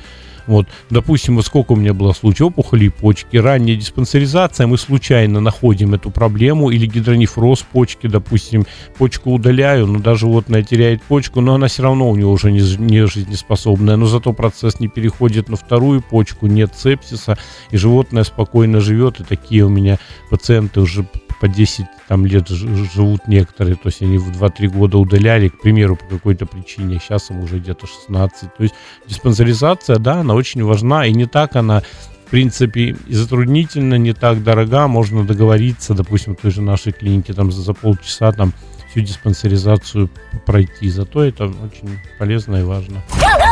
Вот, 0.47 0.67
допустим, 0.89 1.35
вот 1.35 1.45
сколько 1.45 1.73
у 1.73 1.75
меня 1.75 1.93
было 1.93 2.13
случаев 2.13 2.49
опухолей 2.49 2.91
почки, 2.91 3.37
ранняя 3.37 3.75
диспансеризация, 3.75 4.67
мы 4.67 4.77
случайно 4.77 5.39
находим 5.39 5.93
эту 5.93 6.11
проблему, 6.11 6.69
или 6.69 6.85
гидронефроз 6.85 7.61
почки, 7.63 8.07
допустим, 8.07 8.65
почку 8.97 9.33
удаляю, 9.33 9.87
но 9.87 9.99
даже 9.99 10.25
животное 10.25 10.63
теряет 10.63 11.03
почку, 11.03 11.41
но 11.41 11.55
она 11.55 11.67
все 11.67 11.83
равно 11.83 12.09
у 12.09 12.15
него 12.15 12.31
уже 12.31 12.51
не, 12.51 12.61
не 12.77 13.05
жизнеспособная, 13.07 13.95
но 13.95 14.05
зато 14.05 14.33
процесс 14.33 14.79
не 14.79 14.87
переходит 14.87 15.49
на 15.49 15.55
вторую 15.55 16.01
почку, 16.01 16.47
нет 16.47 16.73
сепсиса, 16.75 17.37
и 17.71 17.77
животное 17.77 18.23
спокойно 18.23 18.79
живет, 18.79 19.19
и 19.19 19.23
такие 19.23 19.65
у 19.65 19.69
меня 19.69 19.99
пациенты 20.29 20.81
уже 20.81 21.05
по 21.39 21.47
10 21.47 21.85
там, 22.07 22.25
лет 22.25 22.47
живут 22.47 23.27
некоторые, 23.27 23.75
то 23.75 23.87
есть 23.87 24.01
они 24.01 24.17
в 24.17 24.31
2-3 24.31 24.67
года 24.67 24.97
удаляли, 24.97 25.49
к 25.49 25.61
примеру, 25.61 25.95
по 25.95 26.05
какой-то 26.05 26.45
причине, 26.45 26.99
сейчас 26.99 27.29
им 27.29 27.39
уже 27.39 27.59
где-то 27.59 27.87
16. 27.87 28.55
То 28.55 28.63
есть 28.63 28.75
диспансеризация, 29.07 29.97
да, 29.97 30.21
она 30.21 30.33
очень 30.33 30.63
важна, 30.63 31.05
и 31.05 31.11
не 31.11 31.25
так 31.25 31.55
она 31.55 31.81
в 32.25 32.31
принципе, 32.31 32.95
и 33.07 33.13
затруднительно, 33.13 33.95
не 33.95 34.13
так 34.13 34.43
дорога, 34.43 34.87
можно 34.87 35.23
договориться, 35.23 35.93
допустим, 35.93 36.35
в 36.35 36.41
той 36.41 36.51
же 36.51 36.61
нашей 36.61 36.91
клинике 36.91 37.33
там 37.33 37.51
за, 37.51 37.61
за 37.61 37.73
полчаса 37.73 38.31
там 38.31 38.51
всю 38.89 39.01
диспансеризацию 39.01 40.09
пройти. 40.45 40.89
Зато 40.89 41.23
это 41.23 41.45
очень 41.45 41.99
полезно 42.17 42.57
и 42.57 42.63
важно. 42.63 43.03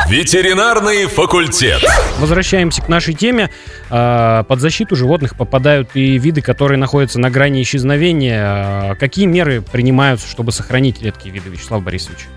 Ветеринарный 0.09 1.05
факультет. 1.05 1.81
Возвращаемся 2.19 2.81
к 2.81 2.89
нашей 2.89 3.13
теме. 3.13 3.49
А, 3.89 4.43
под 4.43 4.59
защиту 4.59 4.95
животных 4.95 5.37
попадают 5.37 5.91
и 5.93 6.17
виды, 6.17 6.41
которые 6.41 6.77
находятся 6.77 7.19
на 7.19 7.31
грани 7.31 7.61
исчезновения. 7.61 8.41
А, 8.43 8.95
какие 8.95 9.25
меры 9.25 9.61
принимаются, 9.61 10.27
чтобы 10.27 10.51
сохранить 10.51 11.01
редкие 11.01 11.33
виды, 11.33 11.49
Вячеслав 11.49 11.83
Борисович? 11.83 12.27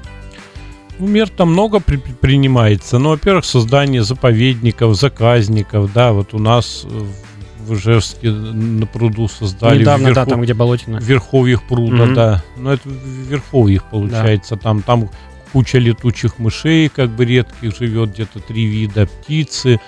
Ну, 0.99 1.08
мер 1.08 1.28
там 1.28 1.50
много 1.52 1.80
при- 1.80 1.96
принимается. 1.96 2.99
Ну, 2.99 3.11
во-первых, 3.11 3.44
создание 3.44 4.02
заповедников, 4.02 4.94
заказников. 4.96 5.92
Да, 5.92 6.12
вот 6.12 6.35
у 6.35 6.38
нас 6.38 6.87
в 6.87 7.75
Ижевске 7.75 8.30
на 8.30 8.87
пруду 8.87 9.28
создали. 9.28 9.80
Недавно, 9.80 10.06
верху... 10.06 10.14
да, 10.14 10.26
там, 10.26 10.40
где 10.40 10.54
болотина. 10.54 10.99
Верховьях 10.99 11.64
пруда, 11.64 12.04
mm-hmm. 12.04 12.14
да. 12.14 12.44
Ну, 12.56 12.70
это 12.70 12.88
в 12.88 12.92
верховьях 13.28 13.90
получается. 13.90 14.54
Да. 14.54 14.62
Там, 14.62 14.82
там 14.82 15.11
куча 15.56 15.78
летучих 15.78 16.38
мышей, 16.38 16.90
как 16.90 17.08
бы 17.08 17.25
редких 17.25 17.75
живет, 17.75 18.12
где-то 18.12 18.40
три 18.40 18.66
вида 18.66 19.06
птицы, 19.06 19.80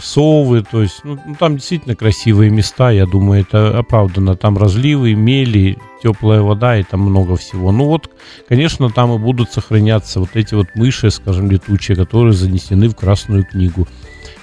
совы, 0.00 0.62
то 0.62 0.82
есть, 0.82 1.00
ну, 1.02 1.18
ну, 1.26 1.34
там 1.34 1.56
действительно 1.56 1.96
красивые 1.96 2.48
места, 2.48 2.92
я 2.92 3.06
думаю, 3.06 3.40
это 3.40 3.76
оправдано. 3.76 4.36
Там 4.36 4.56
разливы, 4.56 5.16
мели, 5.16 5.78
теплая 6.00 6.42
вода 6.42 6.78
и 6.78 6.84
там 6.84 7.00
много 7.00 7.34
всего. 7.34 7.72
Ну 7.72 7.86
вот, 7.86 8.08
конечно, 8.48 8.88
там 8.88 9.16
и 9.16 9.18
будут 9.18 9.50
сохраняться 9.50 10.20
вот 10.20 10.30
эти 10.34 10.54
вот 10.54 10.68
мыши, 10.76 11.10
скажем, 11.10 11.50
летучие, 11.50 11.96
которые 11.96 12.32
занесены 12.32 12.88
в 12.88 12.94
Красную 12.94 13.44
книгу. 13.44 13.88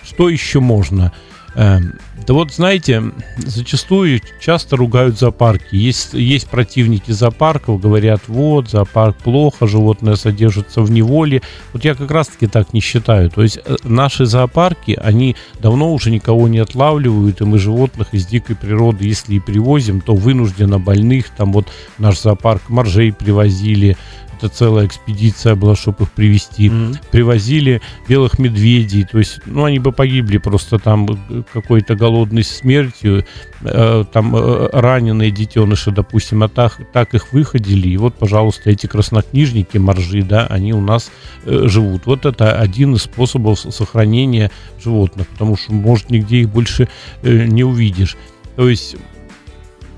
Что 0.04 0.28
еще 0.28 0.60
можно? 0.60 1.14
Эм, 1.56 2.00
да 2.26 2.34
вот, 2.34 2.54
знаете, 2.54 3.04
зачастую 3.38 4.22
часто 4.40 4.76
ругают 4.78 5.20
зоопарки. 5.20 5.76
Есть, 5.76 6.14
есть 6.14 6.48
противники 6.48 7.12
зоопарков, 7.12 7.82
говорят, 7.82 8.22
вот, 8.28 8.70
зоопарк 8.70 9.18
плохо, 9.18 9.68
животное 9.68 10.16
содержится 10.16 10.82
в 10.82 10.90
неволе. 10.90 11.42
Вот 11.74 11.84
я 11.84 11.96
как 11.96 12.10
раз-таки 12.12 12.48
так 12.48 12.74
не 12.74 12.80
считаю. 12.80 13.30
То 13.30 13.44
есть 13.44 13.60
э, 13.64 13.76
наши 13.84 14.26
зоопарки, 14.26 14.98
они 15.02 15.36
давно 15.60 15.94
уже 15.94 16.12
никого 16.12 16.48
не 16.48 16.60
отлавливают, 16.60 17.42
и 17.42 17.46
мы 17.46 17.60
животных 17.60 18.14
из 18.14 18.26
дикой 18.26 18.56
природы, 18.56 19.06
если 19.06 19.36
и 19.36 19.40
привозим, 19.40 20.02
то 20.02 20.16
вынужденно 20.16 20.80
больных. 20.80 21.30
Там 21.30 21.52
вот 21.52 21.68
наш 21.98 22.20
зоопарк 22.20 22.70
моржей 22.70 23.12
привозили, 23.12 23.98
это 24.44 24.54
целая 24.54 24.86
экспедиция 24.86 25.56
была, 25.56 25.76
чтобы 25.76 26.04
их 26.04 26.12
привести. 26.12 26.68
Mm-hmm. 26.68 26.98
Привозили 27.12 27.82
белых 28.08 28.40
медведей, 28.40 29.06
то 29.10 29.20
есть, 29.20 29.40
ну, 29.46 29.64
они 29.64 29.80
бы 29.80 29.92
погибли 29.92 30.38
просто 30.38 30.80
там 30.80 31.08
э, 31.30 31.44
какой-то 31.54 31.96
голодной 31.96 32.44
смертью, 32.44 33.26
э, 33.62 34.06
там 34.12 34.36
э, 34.36 34.70
раненые 34.74 35.32
детеныши, 35.32 35.92
допустим, 35.92 36.44
а 36.44 36.50
так, 36.50 36.80
так 36.92 37.14
их 37.14 37.32
выходили, 37.32 37.88
и 37.88 37.98
вот, 37.98 38.16
пожалуйста, 38.16 38.70
эти 38.70 38.88
краснокнижники, 38.88 39.78
моржи, 39.78 40.24
да, 40.24 40.46
они 40.48 40.74
у 40.74 40.82
нас 40.82 41.10
э, 41.46 41.68
живут. 41.68 42.06
Вот 42.06 42.26
это 42.26 42.60
один 42.60 42.96
из 42.96 43.04
способов 43.04 43.60
сохранения 43.60 44.52
животных, 44.84 45.28
потому 45.28 45.56
что, 45.56 45.74
может, 45.74 46.10
нигде 46.10 46.42
их 46.42 46.50
больше 46.50 46.90
э, 47.22 47.46
не 47.46 47.64
увидишь. 47.64 48.18
То 48.56 48.70
есть 48.70 48.98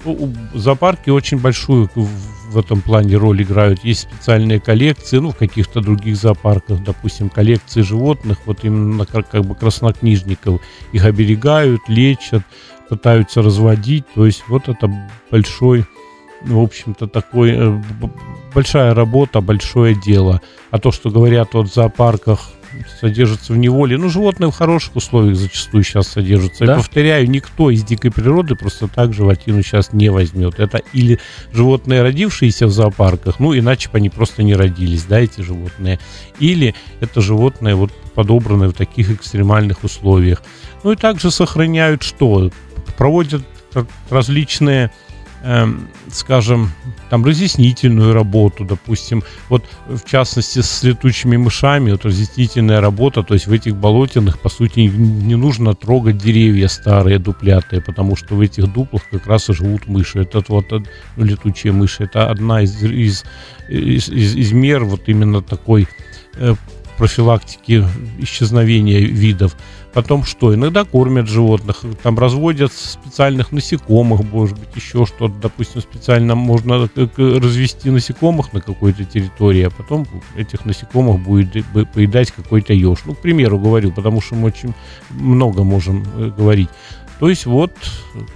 ну, 0.06 0.32
зоопарки 0.54 1.10
очень 1.10 1.40
большую 1.40 1.90
в 2.50 2.58
этом 2.58 2.82
плане 2.82 3.16
роль 3.18 3.44
играют. 3.44 3.84
Есть 3.84 4.02
специальные 4.02 4.60
коллекции, 4.60 5.18
ну, 5.18 5.32
в 5.32 5.38
каких-то 5.38 5.82
других 5.82 6.16
зоопарках, 6.16 6.84
допустим, 6.84 7.30
коллекции 7.30 7.82
животных, 7.82 8.40
вот 8.46 8.64
именно 8.64 9.06
как, 9.06 9.30
как 9.30 9.46
бы 9.46 9.56
краснокнижников. 9.56 10.62
Их 10.92 11.06
оберегают, 11.06 11.82
лечат, 11.88 12.44
пытаются 12.90 13.42
разводить. 13.42 14.06
То 14.14 14.25
есть 14.25 14.44
вот 14.48 14.70
это 14.70 14.92
большой, 15.32 15.86
в 16.42 16.60
общем-то, 16.60 17.08
такой, 17.08 17.52
э, 17.56 17.82
большая 18.54 18.94
работа, 18.94 19.42
большое 19.42 19.96
дело. 19.96 20.42
А 20.72 20.80
то, 20.80 20.92
что 20.92 21.10
говорят 21.10 21.54
вот 21.54 21.70
в 21.70 21.74
зоопарках, 21.74 22.52
содержатся 23.00 23.53
в 23.53 23.58
неволе. 23.58 23.98
Ну, 23.98 24.10
животные 24.10 24.51
в 24.51 24.55
хороших 24.55 24.96
условиях 24.96 25.36
зачастую 25.36 25.84
сейчас 25.84 26.08
содержатся. 26.08 26.65
Да? 26.65 26.74
Я 26.74 26.77
повторяю, 26.77 27.29
никто 27.29 27.70
из 27.70 27.84
дикой 27.84 28.12
природы 28.12 28.55
просто 28.55 28.88
так 28.88 29.13
животину 29.13 29.62
сейчас 29.63 29.94
не 29.94 30.10
возьмет. 30.10 30.60
Это 30.60 30.82
или 30.94 31.20
животные, 31.51 32.01
родившиеся 32.01 32.67
в 32.67 32.72
зоопарках, 32.72 33.39
ну, 33.39 33.58
иначе 33.58 33.89
бы 33.89 33.98
они 33.98 34.10
просто 34.10 34.44
не 34.44 34.55
родились, 34.55 35.03
да, 35.03 35.20
эти 35.20 35.41
животные. 35.41 36.00
Или 36.39 36.75
это 37.00 37.22
животные, 37.22 37.75
вот 37.75 37.91
подобранные 38.13 38.70
в 38.70 38.74
таких 38.74 39.12
экстремальных 39.12 39.84
условиях. 39.84 40.41
Ну 40.84 40.91
и 40.91 40.96
также 40.96 41.32
сохраняют 41.32 42.03
что? 42.03 42.51
Проводят 42.98 43.44
различные 44.10 44.91
скажем, 46.12 46.72
там 47.10 47.24
разъяснительную 47.24 48.14
работу, 48.14 48.66
допустим, 48.66 49.24
вот 49.50 49.64
в 49.88 50.04
частности 50.06 50.62
с 50.62 50.84
летучими 50.84 51.38
мышами, 51.38 51.92
вот 51.92 52.06
разъяснительная 52.06 52.82
работа, 52.82 53.22
то 53.22 53.36
есть 53.36 53.48
в 53.48 53.52
этих 53.52 53.75
болотинах, 53.75 54.40
по 54.40 54.50
сути, 54.50 54.80
не 54.80 55.36
нужно 55.36 55.75
трогать 55.75 56.18
деревья 56.18 56.68
старые, 56.68 57.20
дуплятые, 57.20 57.82
потому 57.82 58.16
что 58.16 58.36
в 58.36 58.42
этих 58.42 58.74
дуплах 58.74 59.04
как 59.12 59.28
раз 59.28 59.50
и 59.50 59.54
живут 59.54 59.88
мыши. 59.88 60.20
Это 60.22 60.44
вот 60.48 60.72
ну, 60.72 61.24
летучие 61.24 61.74
мыши, 61.74 62.06
это 62.06 62.30
одна 62.30 62.64
из, 62.64 62.82
из, 62.84 63.24
из, 63.70 64.10
из, 64.10 64.36
из 64.36 64.52
мер 64.52 64.84
вот 64.84 65.08
именно 65.08 65.42
такой 65.42 65.88
э, 66.36 66.56
профилактики 66.98 67.86
исчезновения 68.20 69.00
видов. 69.00 69.56
Потом 69.94 70.25
что? 70.25 70.54
Иногда 70.54 70.84
кормят 70.84 71.30
животных, 71.30 71.86
там 72.04 72.20
разводят 72.20 72.74
специальных 72.74 73.54
насекомых, 73.54 74.24
может 74.24 74.60
быть, 74.60 74.75
еще 74.75 75.06
что-то. 75.06 75.34
Допустим, 75.42 75.82
специально 75.82 76.36
можно 76.36 76.90
развести 77.16 77.90
насекомых 77.90 78.52
на 78.52 78.60
какой-то 78.60 79.06
территории, 79.06 79.64
а 79.64 79.70
потом 79.70 80.06
этих 80.36 80.66
насекомых 80.66 81.24
будет 81.24 81.66
поедать 81.94 82.32
какой-то 82.32 82.74
еж. 82.74 83.00
Ну, 83.06 83.14
к 83.14 83.20
примеру 83.20 83.58
говорю, 83.58 83.94
потому 83.94 84.20
что 84.20 84.36
мы 84.36 84.48
очень 84.48 84.74
много 85.12 85.64
можем 85.64 86.06
э, 86.18 86.32
говорить. 86.38 86.70
То 87.20 87.30
есть 87.30 87.46
вот 87.46 87.72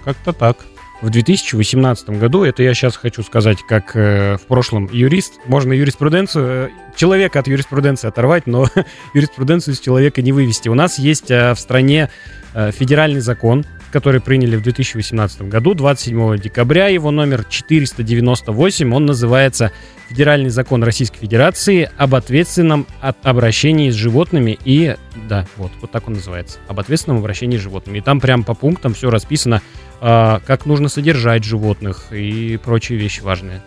как-то 0.05 0.31
так 0.31 0.57
в 1.01 1.09
2018 1.09 2.09
году, 2.09 2.43
это 2.43 2.61
я 2.61 2.73
сейчас 2.73 2.97
хочу 2.97 3.23
сказать, 3.23 3.59
как 3.67 3.95
э, 3.95 4.37
в 4.37 4.41
прошлом 4.41 4.89
юрист, 4.91 5.33
можно 5.45 5.71
юриспруденцию, 5.71 6.45
э, 6.45 6.69
человека 6.95 7.39
от 7.39 7.47
юриспруденции 7.47 8.07
оторвать, 8.07 8.47
но 8.47 8.67
юриспруденцию 9.13 9.75
из 9.75 9.79
человека 9.79 10.21
не 10.21 10.31
вывести. 10.31 10.67
У 10.67 10.73
нас 10.73 10.99
есть 10.99 11.31
э, 11.31 11.53
в 11.53 11.59
стране 11.59 12.09
э, 12.53 12.71
федеральный 12.71 13.21
закон, 13.21 13.65
который 13.91 14.21
приняли 14.21 14.55
в 14.55 14.61
2018 14.61 15.43
году, 15.43 15.73
27 15.73 16.37
декабря, 16.37 16.87
его 16.87 17.11
номер 17.11 17.43
498, 17.43 18.93
он 18.93 19.05
называется 19.05 19.71
«Федеральный 20.09 20.49
закон 20.49 20.83
Российской 20.83 21.19
Федерации 21.19 21.89
об 21.97 22.15
ответственном 22.15 22.87
от 23.01 23.17
обращении 23.25 23.89
с 23.89 23.95
животными» 23.95 24.57
и, 24.63 24.95
да, 25.27 25.45
вот, 25.57 25.71
вот 25.81 25.91
так 25.91 26.07
он 26.07 26.15
называется, 26.15 26.59
об 26.67 26.79
ответственном 26.79 27.19
обращении 27.19 27.57
с 27.57 27.61
животными. 27.61 27.99
И 27.99 28.01
там 28.01 28.19
прям 28.19 28.43
по 28.43 28.53
пунктам 28.53 28.93
все 28.93 29.09
расписано, 29.09 29.61
э, 30.01 30.39
как 30.45 30.65
нужно 30.65 30.89
содержать 30.89 31.43
животных 31.43 32.11
и 32.11 32.57
прочие 32.63 32.97
вещи 32.97 33.21
важные. 33.21 33.61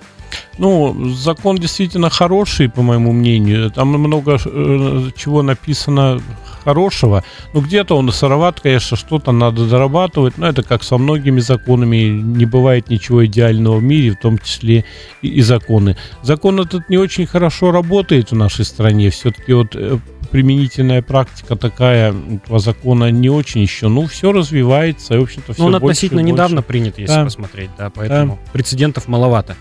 Ну, 0.58 1.08
закон 1.08 1.56
действительно 1.56 2.10
хороший, 2.10 2.68
по 2.68 2.82
моему 2.82 3.12
мнению. 3.12 3.70
Там 3.70 3.88
много 3.88 4.38
э, 4.44 5.10
чего 5.16 5.42
написано 5.42 6.20
хорошего. 6.64 7.24
Ну, 7.54 7.60
где-то 7.60 7.96
он 7.96 8.08
и 8.08 8.12
сыроват, 8.12 8.60
конечно, 8.60 8.96
что-то 8.96 9.32
надо 9.32 9.66
дорабатывать. 9.66 10.38
Но 10.38 10.48
это 10.48 10.62
как 10.62 10.82
со 10.82 10.98
многими 10.98 11.40
законами. 11.40 11.96
Не 12.22 12.46
бывает 12.46 12.90
ничего 12.90 13.26
идеального 13.26 13.76
в 13.76 13.82
мире, 13.82 14.12
в 14.12 14.16
том 14.16 14.38
числе 14.38 14.84
и, 15.22 15.28
и 15.28 15.42
законы. 15.42 15.96
Закон 16.22 16.60
этот 16.60 16.88
не 16.88 16.98
очень 16.98 17.26
хорошо 17.26 17.72
работает 17.72 18.30
в 18.30 18.36
нашей 18.36 18.64
стране. 18.64 19.10
Все-таки 19.10 19.52
вот 19.52 19.74
э, 19.74 19.98
применительная 20.32 21.02
практика 21.02 21.56
такая 21.56 22.12
этого 22.12 22.58
закона 22.58 23.10
не 23.10 23.28
очень 23.28 23.60
еще. 23.60 23.88
Ну, 23.88 24.06
все 24.06 24.32
развивается, 24.32 25.14
и, 25.14 25.18
в 25.18 25.22
общем-то, 25.22 25.52
все 25.52 25.62
Ну, 25.62 25.68
он 25.68 25.74
относительно 25.74 26.20
недавно 26.20 26.62
принят, 26.62 26.98
если 26.98 27.14
да. 27.14 27.24
посмотреть, 27.24 27.70
да, 27.78 27.90
поэтому 27.90 28.40
да. 28.42 28.50
прецедентов 28.52 29.08
маловато. 29.08 29.56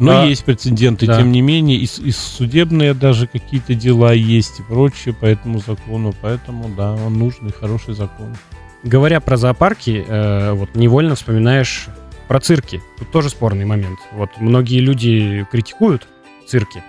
Но 0.00 0.22
а, 0.22 0.24
есть 0.24 0.44
прецеденты, 0.44 1.06
да. 1.06 1.18
тем 1.18 1.32
не 1.32 1.40
менее, 1.40 1.78
и, 1.78 1.84
и 1.84 2.10
судебные 2.10 2.94
даже 2.94 3.26
какие-то 3.26 3.74
дела 3.74 4.12
есть 4.12 4.60
и 4.60 4.62
прочее 4.62 5.14
по 5.14 5.24
этому 5.24 5.60
закону. 5.60 6.14
Поэтому, 6.20 6.68
да, 6.76 6.92
он 6.92 7.14
нужный, 7.14 7.52
хороший 7.52 7.94
закон. 7.94 8.36
Говоря 8.82 9.20
про 9.20 9.36
зоопарки, 9.36 10.04
э, 10.06 10.52
вот 10.52 10.74
невольно 10.74 11.14
вспоминаешь 11.14 11.86
про 12.28 12.40
цирки. 12.40 12.82
Тут 12.98 13.10
тоже 13.10 13.30
спорный 13.30 13.64
момент. 13.64 13.98
Вот 14.12 14.30
многие 14.38 14.80
люди 14.80 15.46
критикуют 15.50 16.06
цирки. 16.46 16.82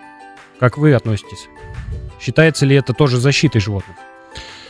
Как 0.60 0.78
вы 0.78 0.94
относитесь? 0.94 1.48
Считается 2.20 2.66
ли 2.66 2.76
это 2.76 2.94
тоже 2.94 3.18
защитой 3.18 3.60
животных? 3.60 3.96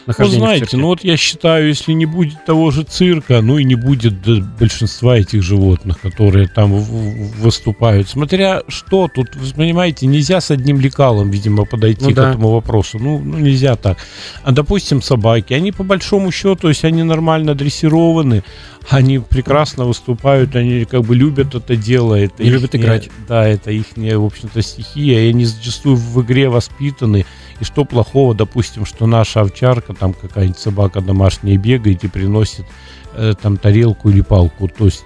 Ну, 0.07 0.25
знаете, 0.27 0.77
ну 0.77 0.87
вот 0.87 1.03
я 1.03 1.17
считаю, 1.17 1.67
если 1.67 1.91
не 1.91 2.05
будет 2.05 2.45
того 2.45 2.71
же 2.71 2.83
цирка, 2.83 3.41
ну 3.41 3.57
и 3.57 3.63
не 3.63 3.75
будет 3.75 4.15
большинства 4.57 5.17
этих 5.17 5.43
животных, 5.43 5.99
которые 5.99 6.47
там 6.47 6.73
выступают. 6.73 8.07
Смотря 8.07 8.61
что 8.67 9.09
тут, 9.13 9.35
вы 9.35 9.53
понимаете, 9.53 10.07
нельзя 10.07 10.41
с 10.41 10.51
одним 10.51 10.79
лекалом, 10.79 11.29
видимо, 11.29 11.65
подойти 11.65 12.05
ну, 12.05 12.11
к 12.11 12.15
да. 12.15 12.29
этому 12.29 12.49
вопросу. 12.51 12.99
Ну, 12.99 13.19
ну, 13.19 13.37
нельзя 13.37 13.75
так. 13.75 13.97
А, 14.43 14.51
допустим, 14.51 15.01
собаки, 15.01 15.53
они 15.53 15.71
по 15.71 15.83
большому 15.83 16.31
счету, 16.31 16.55
то 16.55 16.69
есть 16.69 16.85
они 16.85 17.03
нормально 17.03 17.55
дрессированы, 17.55 18.43
они 18.89 19.19
прекрасно 19.19 19.85
выступают, 19.85 20.55
они 20.55 20.85
как 20.85 21.01
бы 21.01 21.15
любят 21.15 21.55
это 21.55 21.75
дело. 21.75 22.15
Это 22.15 22.43
и 22.43 22.49
любят 22.49 22.75
играть. 22.75 23.09
Да, 23.27 23.47
это 23.47 23.71
их, 23.71 23.85
в 23.95 24.25
общем-то, 24.25 24.61
стихия, 24.61 25.21
и 25.21 25.29
они 25.29 25.45
зачастую 25.45 25.97
в 25.97 26.21
игре 26.21 26.49
воспитаны. 26.49 27.25
И 27.59 27.63
что 27.63 27.85
плохого, 27.85 28.35
допустим, 28.35 28.85
что 28.85 29.07
наша 29.07 29.41
овчарка, 29.41 29.93
там 29.93 30.13
какая-нибудь 30.13 30.59
собака 30.59 31.01
домашняя 31.01 31.57
бегает 31.57 32.03
и 32.03 32.07
приносит 32.07 32.65
э, 33.13 33.33
там 33.41 33.57
тарелку 33.57 34.09
или 34.09 34.21
палку, 34.21 34.67
то 34.67 34.85
есть 34.85 35.03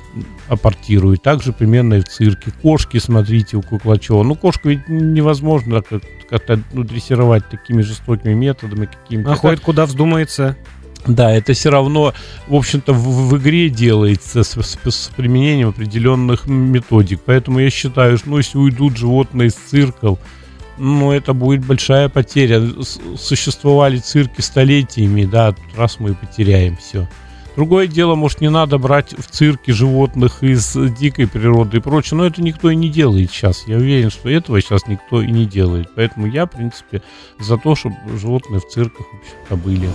апортирует. 0.50 1.24
Также 1.24 1.54
примерно 1.54 1.96
и 1.96 2.02
в 2.02 2.08
цирке. 2.08 2.52
Кошки, 2.62 2.98
смотрите, 2.98 3.58
у 3.58 3.62
Куклачева. 3.62 4.24
Ну, 4.24 4.36
кошку 4.36 4.70
ведь 4.70 4.88
невозможно 4.90 5.82
как-то 6.30 6.60
ну, 6.74 6.84
дрессировать 6.84 7.48
такими 7.50 7.82
жестокими 7.82 8.34
методами 8.34 8.88
какими-то. 8.88 9.34
А 9.34 9.36
ходит 9.36 9.62
куда 9.62 9.86
вздумается. 9.86 10.58
Да, 11.08 11.32
это 11.32 11.54
все 11.54 11.72
равно, 11.72 12.14
в 12.48 12.56
общем-то, 12.56 12.94
в, 12.94 13.30
в 13.30 13.38
игре 13.38 13.70
делается 13.70 14.44
с, 14.44 14.56
с, 14.56 14.78
с 14.84 15.12
применением 15.16 15.70
определенных 15.70 16.46
методик. 16.46 17.22
Поэтому 17.26 17.60
я 17.60 17.70
считаю, 17.70 18.18
что 18.18 18.30
ну, 18.30 18.38
если 18.38 18.58
уйдут 18.58 18.98
животные 18.98 19.48
из 19.48 19.54
цирков, 19.54 20.20
ну, 20.78 21.12
это 21.12 21.34
будет 21.34 21.66
большая 21.66 22.10
потеря. 22.10 22.62
Существовали 23.18 23.98
цирки 23.98 24.42
столетиями, 24.42 25.26
да, 25.26 25.56
раз 25.76 26.00
мы 26.00 26.14
потеряем 26.14 26.78
все. 26.78 27.08
Другое 27.56 27.88
дело, 27.88 28.16
может, 28.16 28.42
не 28.42 28.50
надо 28.50 28.78
брать 28.78 29.14
в 29.18 29.30
цирке 29.30 29.74
животных 29.74 30.42
из 30.42 30.76
дикой 30.98 31.28
природы 31.28 31.78
и 31.78 31.80
прочее, 31.80 32.18
но 32.18 32.26
это 32.26 32.42
никто 32.42 32.70
и 32.70 32.76
не 32.76 32.90
делает 32.90 33.32
сейчас. 33.32 33.64
Я 33.68 33.78
уверен, 33.78 34.10
что 34.10 34.30
этого 34.30 34.62
сейчас 34.62 34.88
никто 34.88 35.22
и 35.22 35.30
не 35.30 35.46
делает. 35.46 35.90
Поэтому 35.96 36.28
я, 36.28 36.46
в 36.46 36.52
принципе, 36.52 37.02
за 37.40 37.58
то, 37.58 37.76
чтобы 37.76 37.96
животные 38.18 38.62
в 38.62 38.68
цирках 38.68 39.06
вообще-то 39.12 39.56
были. 39.58 39.90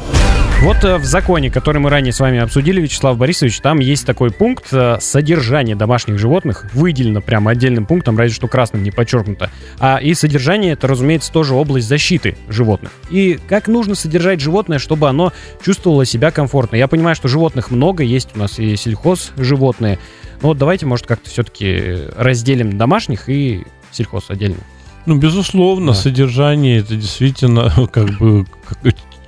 Вот 0.63 0.85
э, 0.85 0.97
в 0.97 1.05
законе, 1.05 1.51
который 1.51 1.83
мы 1.83 1.91
ранее 1.91 2.13
с 2.13 2.21
вами 2.21 2.39
обсудили, 2.39 2.81
Вячеслав 2.81 3.19
Борисович, 3.19 3.61
там 3.61 3.79
есть 3.79 4.07
такой 4.07 4.31
пункт 4.31 4.73
э, 4.73 4.97
содержание 5.01 5.77
домашних 5.77 6.19
животных, 6.19 6.67
выделено 6.73 7.21
прямо 7.21 7.51
отдельным 7.51 7.85
пунктом, 7.85 8.17
разве 8.17 8.35
что 8.35 8.49
красным 8.49 8.83
не 8.83 8.91
подчеркнуто. 8.91 9.51
А 9.79 9.99
и 9.99 10.15
содержание 10.15 10.73
это, 10.73 10.87
разумеется, 10.87 11.31
тоже 11.31 11.55
область 11.55 11.87
защиты 11.87 12.37
животных. 12.49 12.91
И 13.11 13.39
как 13.49 13.69
нужно 13.69 13.95
содержать 13.95 14.41
животное, 14.41 14.79
чтобы 14.79 15.09
оно 15.09 15.33
чувствовало 15.63 16.07
себя 16.07 16.31
комфортно. 16.31 16.77
Я 16.77 16.89
понимаю, 16.89 17.15
что 17.15 17.29
животное 17.29 17.46
животных 17.47 17.71
много, 17.71 18.03
есть 18.03 18.31
у 18.35 18.39
нас 18.39 18.59
и 18.59 18.77
сельхоз 18.77 19.33
животные. 19.37 19.99
Но 20.43 20.49
вот 20.49 20.59
давайте, 20.59 20.85
может, 20.87 21.07
как-то 21.07 21.31
все-таки 21.31 22.09
разделим 22.17 22.77
домашних 22.77 23.29
и 23.29 23.65
сельхоз 23.93 24.25
отдельно. 24.31 24.59
Ну, 25.07 25.17
безусловно, 25.17 25.93
да. 25.93 25.95
содержание 25.95 26.79
это 26.79 26.97
действительно 26.97 27.71
как 27.93 28.19
бы 28.19 28.45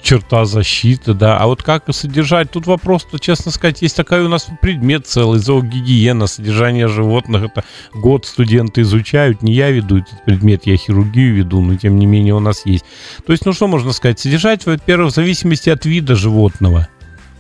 черта 0.03 0.45
защиты, 0.47 1.15
да. 1.15 1.39
А 1.39 1.47
вот 1.47 1.63
как 1.63 1.85
содержать? 1.95 2.51
Тут 2.51 2.67
вопрос-то, 2.67 3.19
честно 3.21 3.53
сказать, 3.53 3.83
есть 3.83 3.97
такой 3.97 4.25
у 4.25 4.29
нас 4.29 4.49
предмет 4.61 5.07
целый, 5.07 5.39
зоогигиена, 5.39 6.27
содержание 6.27 6.89
животных. 6.89 7.45
Это 7.45 7.65
год 7.95 8.27
студенты 8.27 8.81
изучают, 8.81 9.43
не 9.43 9.53
я 9.53 9.71
веду 9.71 9.99
этот 9.99 10.25
предмет, 10.25 10.67
я 10.67 10.77
хирургию 10.77 11.37
веду, 11.37 11.61
но 11.61 11.77
тем 11.77 11.99
не 11.99 12.07
менее 12.07 12.35
у 12.35 12.41
нас 12.41 12.67
есть. 12.67 12.85
То 13.25 13.33
есть, 13.33 13.47
ну 13.47 13.53
что 13.53 13.69
можно 13.69 13.93
сказать? 13.93 14.19
Содержать, 14.19 14.67
во-первых, 14.67 15.13
в 15.13 15.15
зависимости 15.15 15.71
от 15.71 15.85
вида 15.85 16.17
животного. 16.17 16.89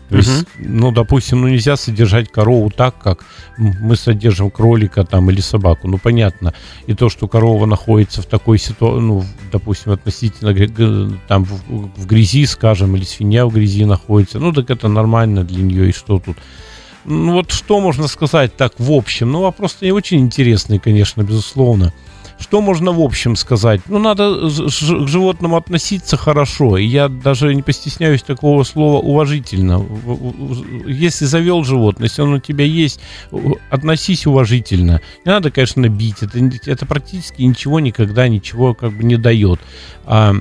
То 0.09 0.14
угу. 0.14 0.23
есть, 0.23 0.47
ну, 0.59 0.90
допустим, 0.90 1.42
ну 1.42 1.49
нельзя 1.49 1.77
содержать 1.77 2.31
корову 2.31 2.71
так, 2.71 2.99
как 2.99 3.25
мы 3.59 3.94
содержим 3.97 4.51
кролика 4.51 5.05
там 5.05 5.31
или 5.31 5.40
собаку. 5.40 5.87
Ну, 5.87 5.99
понятно. 5.99 6.55
И 6.87 6.94
то, 6.94 7.11
что 7.11 7.29
корова 7.29 7.66
находится 7.66 8.23
в 8.23 8.27
такой 8.27 8.59
ситуации, 8.59 9.01
ну, 9.01 9.25
допустим, 9.53 9.92
относительно 9.92 10.55
там 11.29 11.44
в, 11.44 11.61
в 11.68 12.07
грязи, 12.07 12.47
скажем, 12.47 12.97
или 12.97 13.05
свинья 13.05 13.47
в 13.47 13.53
грязи 13.53 13.85
находится, 13.85 14.38
ну, 14.38 14.53
так 14.53 14.71
это 14.71 14.88
нормально 14.88 15.44
для 15.44 15.62
нее. 15.62 15.90
И 15.90 15.92
что 15.92 16.18
тут? 16.18 16.38
Ну, 17.05 17.33
вот 17.33 17.51
что 17.53 17.81
можно 17.81 18.09
сказать 18.09 18.57
так 18.57 18.73
в 18.79 18.90
общем? 18.90 19.31
Ну, 19.31 19.42
вопрос 19.42 19.79
не 19.81 19.92
очень 19.92 20.21
интересный, 20.21 20.79
конечно, 20.79 21.23
безусловно. 21.23 21.92
Что 22.38 22.61
можно 22.61 22.92
в 22.92 23.01
общем 23.01 23.37
сказать? 23.37 23.81
Ну, 23.88 23.98
надо 23.98 24.48
к 24.48 25.09
животному 25.09 25.57
относиться 25.57 26.16
хорошо. 26.16 26.79
И 26.79 26.85
я 26.85 27.09
даже 27.09 27.55
не 27.55 27.62
постесняюсь 27.62 28.22
такого 28.22 28.62
слова 28.62 29.01
уважительно. 29.01 29.85
Если 30.87 31.24
завел 31.24 31.64
животное, 31.64 32.07
если 32.09 32.22
он 32.22 32.35
у 32.35 32.38
тебя 32.38 32.64
есть, 32.64 33.01
относись 33.70 34.27
уважительно. 34.27 35.01
Не 35.24 35.33
надо, 35.33 35.51
конечно, 35.51 35.88
бить. 35.88 36.22
Это, 36.22 36.38
это 36.66 36.87
практически 36.87 37.42
ничего 37.42 37.81
никогда 37.81 38.29
ничего 38.29 38.74
как 38.74 38.92
бы 38.92 39.03
не 39.03 39.16
дает. 39.16 39.61
А, 40.07 40.35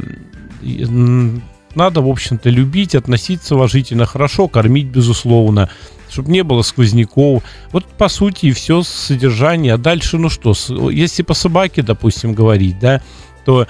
надо, 1.75 2.01
в 2.01 2.09
общем-то, 2.09 2.49
любить, 2.49 2.95
относиться 2.95 3.55
уважительно, 3.55 4.05
хорошо, 4.05 4.47
кормить, 4.47 4.87
безусловно, 4.87 5.69
чтобы 6.17 6.31
не 6.31 6.43
было 6.43 6.63
сквозняков. 6.63 7.43
Вот, 7.71 7.85
по 7.85 8.09
сути, 8.09 8.47
и 8.47 8.51
все 8.51 8.81
содержание. 8.81 9.75
А 9.75 9.77
дальше, 9.77 10.17
ну 10.17 10.29
что, 10.29 10.55
если 10.89 11.21
по 11.21 11.35
собаке, 11.35 11.83
допустим, 11.83 12.33
говорить, 12.33 12.79
да, 12.79 13.03
то 13.45 13.67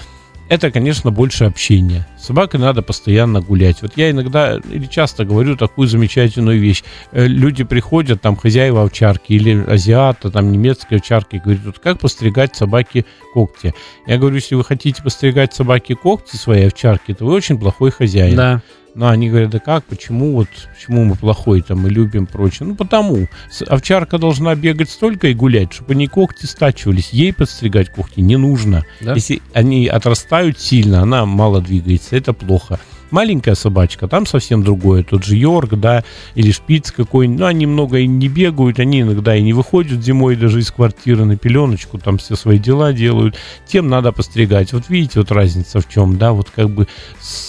это, 0.47 0.71
конечно, 0.71 1.11
больше 1.11 1.43
общения. 1.43 2.07
С 2.17 2.27
собакой 2.27 2.61
надо 2.61 2.81
постоянно 2.81 3.41
гулять. 3.41 3.81
Вот 3.81 3.97
я 3.97 4.11
иногда 4.11 4.61
или 4.71 4.85
часто 4.85 5.25
говорю 5.25 5.57
такую 5.57 5.89
замечательную 5.89 6.57
вещь. 6.57 6.83
Э, 7.11 7.27
люди 7.27 7.65
приходят, 7.65 8.21
там, 8.21 8.37
хозяева 8.37 8.83
овчарки 8.83 9.33
или 9.33 9.61
азиата, 9.67 10.31
там, 10.31 10.49
немецкие 10.49 10.99
овчарки, 10.99 11.41
говорят, 11.43 11.65
вот 11.65 11.79
как 11.79 11.99
постригать 11.99 12.55
собаке 12.55 13.03
когти? 13.33 13.73
Я 14.07 14.17
говорю, 14.17 14.35
если 14.35 14.55
вы 14.55 14.63
хотите 14.63 15.03
постригать 15.03 15.53
собаке 15.53 15.95
когти 15.95 16.37
своей 16.37 16.67
овчарки, 16.67 17.13
то 17.13 17.25
вы 17.25 17.33
очень 17.33 17.59
плохой 17.59 17.91
хозяин. 17.91 18.37
Да. 18.37 18.61
Ну, 18.97 19.05
они 19.05 19.29
говорят, 19.29 19.51
да 19.51 19.59
как, 19.59 19.85
почему 19.85 20.33
вот, 20.33 20.47
почему 20.73 21.05
мы 21.05 21.15
плохой, 21.15 21.61
там, 21.61 21.81
мы 21.81 21.89
любим 21.91 22.25
прочее. 22.25 22.67
Ну, 22.67 22.73
потому. 22.73 23.27
Овчарка 23.67 24.17
должна 24.17 24.55
бегать 24.55 24.89
столько 24.89 25.27
и 25.27 25.35
гулять, 25.35 25.71
чтобы 25.71 25.93
они 25.93 26.07
когти 26.07 26.47
стачивались. 26.47 27.11
Ей 27.11 27.31
подстригать 27.31 27.91
когти 27.91 28.21
не 28.21 28.37
нужно. 28.37 28.85
Да? 28.99 29.13
Если 29.13 29.43
они 29.53 29.85
отрастают 29.85 30.59
сильно, 30.59 31.03
она 31.03 31.27
мало 31.27 31.61
двигается, 31.61 32.15
это 32.15 32.33
плохо 32.33 32.79
маленькая 33.11 33.55
собачка, 33.55 34.07
там 34.07 34.25
совсем 34.25 34.63
другое. 34.63 35.03
Тот 35.03 35.23
же 35.23 35.35
Йорк, 35.35 35.75
да, 35.75 36.03
или 36.35 36.51
Шпиц 36.51 36.91
какой-нибудь. 36.91 37.39
Ну, 37.39 37.45
они 37.45 37.65
много 37.65 37.99
и 37.99 38.07
не 38.07 38.27
бегают, 38.27 38.79
они 38.79 39.01
иногда 39.01 39.35
и 39.35 39.41
не 39.41 39.53
выходят 39.53 40.03
зимой 40.03 40.35
даже 40.35 40.59
из 40.59 40.71
квартиры 40.71 41.25
на 41.25 41.37
пеленочку, 41.37 41.97
там 41.97 42.17
все 42.17 42.35
свои 42.35 42.59
дела 42.59 42.93
делают. 42.93 43.35
Тем 43.65 43.87
надо 43.87 44.11
постригать. 44.11 44.73
Вот 44.73 44.89
видите, 44.89 45.19
вот 45.19 45.31
разница 45.31 45.79
в 45.79 45.89
чем, 45.89 46.17
да, 46.17 46.33
вот 46.33 46.49
как 46.49 46.69
бы 46.69 46.87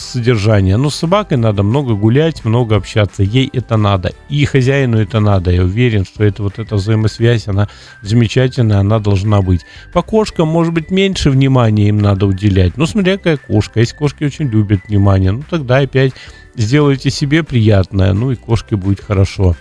содержание. 0.08 0.76
Но 0.76 0.90
с 0.90 0.96
собакой 0.96 1.36
надо 1.36 1.62
много 1.62 1.94
гулять, 1.94 2.44
много 2.44 2.76
общаться. 2.76 3.22
Ей 3.22 3.50
это 3.52 3.76
надо. 3.76 4.12
И 4.28 4.44
хозяину 4.44 4.98
это 4.98 5.20
надо. 5.20 5.50
Я 5.50 5.62
уверен, 5.62 6.04
что 6.04 6.24
это 6.24 6.42
вот 6.42 6.58
эта 6.58 6.76
взаимосвязь, 6.76 7.48
она 7.48 7.68
замечательная, 8.02 8.78
она 8.78 8.98
должна 8.98 9.42
быть. 9.42 9.62
По 9.92 10.02
кошкам, 10.02 10.48
может 10.48 10.72
быть, 10.72 10.90
меньше 10.90 11.30
внимания 11.30 11.88
им 11.88 11.98
надо 11.98 12.26
уделять. 12.26 12.76
Ну, 12.76 12.86
смотря 12.86 13.16
какая 13.16 13.36
кошка. 13.36 13.80
Есть 13.80 13.94
кошки 13.94 14.24
очень 14.24 14.48
любят 14.48 14.80
внимание. 14.88 15.32
Ну, 15.32 15.42
тогда 15.48 15.78
опять 15.78 16.12
сделайте 16.56 17.10
себе 17.10 17.42
приятное, 17.42 18.12
ну 18.12 18.32
и 18.32 18.36
кошке 18.36 18.76
будет 18.76 19.00
хорошо. 19.00 19.56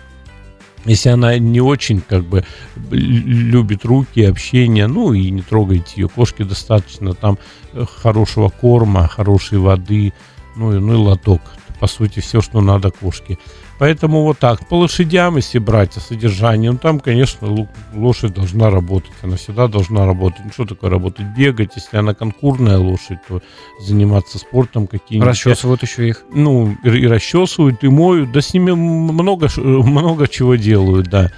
Если 0.86 1.10
она 1.10 1.38
не 1.38 1.60
очень 1.60 2.02
как 2.02 2.24
бы 2.24 2.46
любит 2.92 3.84
руки, 3.84 4.24
общение, 4.24 4.88
ну 4.88 5.14
и 5.14 5.30
не 5.30 5.42
трогайте 5.42 6.02
ее. 6.02 6.08
Кошке 6.08 6.46
достаточно 6.46 7.14
там 7.14 7.38
э, 7.74 7.86
хорошего 7.86 8.50
корма, 8.50 9.08
хорошей 9.08 9.58
воды, 9.58 10.14
ну 10.58 10.76
и, 10.76 10.80
ну 10.80 10.94
и 10.94 10.98
лоток. 10.98 11.42
По 11.80 11.88
сути, 11.88 12.20
все, 12.20 12.42
что 12.42 12.60
надо 12.62 12.90
кошке. 12.90 13.38
Поэтому 13.80 14.24
вот 14.24 14.40
так, 14.40 14.68
по 14.68 14.80
лошадям, 14.80 15.36
если 15.36 15.60
брать 15.60 15.96
о 15.98 16.00
содержании, 16.00 16.70
ну 16.70 16.78
там, 16.78 17.00
конечно, 17.00 17.68
лошадь 17.94 18.34
должна 18.34 18.72
работать, 18.72 19.12
она 19.22 19.38
всегда 19.38 19.68
должна 19.68 20.06
работать. 20.06 20.40
Ну 20.44 20.52
что 20.52 20.66
такое 20.66 20.90
работать? 20.90 21.28
Бегать, 21.38 21.74
если 21.76 21.98
она 21.98 22.16
конкурная 22.16 22.80
лошадь, 22.80 23.20
то 23.28 23.42
заниматься 23.80 24.40
спортом 24.40 24.88
каким-нибудь. 24.88 25.30
Расчесывают 25.30 25.84
еще 25.84 26.10
их. 26.10 26.24
Ну, 26.34 26.76
и, 26.84 27.08
расчесывают, 27.08 27.84
и 27.84 27.90
моют, 27.90 28.32
да 28.32 28.42
с 28.42 28.54
ними 28.54 28.72
много, 28.72 29.48
много 29.58 30.28
чего 30.28 30.56
делают, 30.56 31.08
да. 31.10 31.32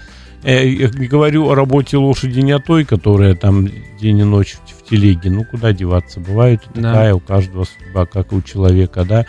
Э, 0.44 0.66
я 0.66 0.90
не 0.90 1.08
говорю 1.08 1.50
о 1.50 1.56
работе 1.56 1.98
лошади 1.98 2.40
не 2.40 2.54
о 2.54 2.60
той, 2.60 2.86
которая 2.86 3.36
там 3.36 3.68
день 4.00 4.20
и 4.20 4.24
ночь 4.24 4.56
в, 4.66 4.79
в 4.90 4.92
телеге. 4.92 5.30
Ну, 5.30 5.44
куда 5.44 5.72
деваться? 5.72 6.20
Бывает 6.20 6.62
да. 6.74 6.82
такая 6.82 7.14
у 7.14 7.20
каждого 7.20 7.66
судьба, 7.66 8.06
как 8.06 8.32
и 8.32 8.36
у 8.36 8.42
человека, 8.42 9.06
да. 9.06 9.26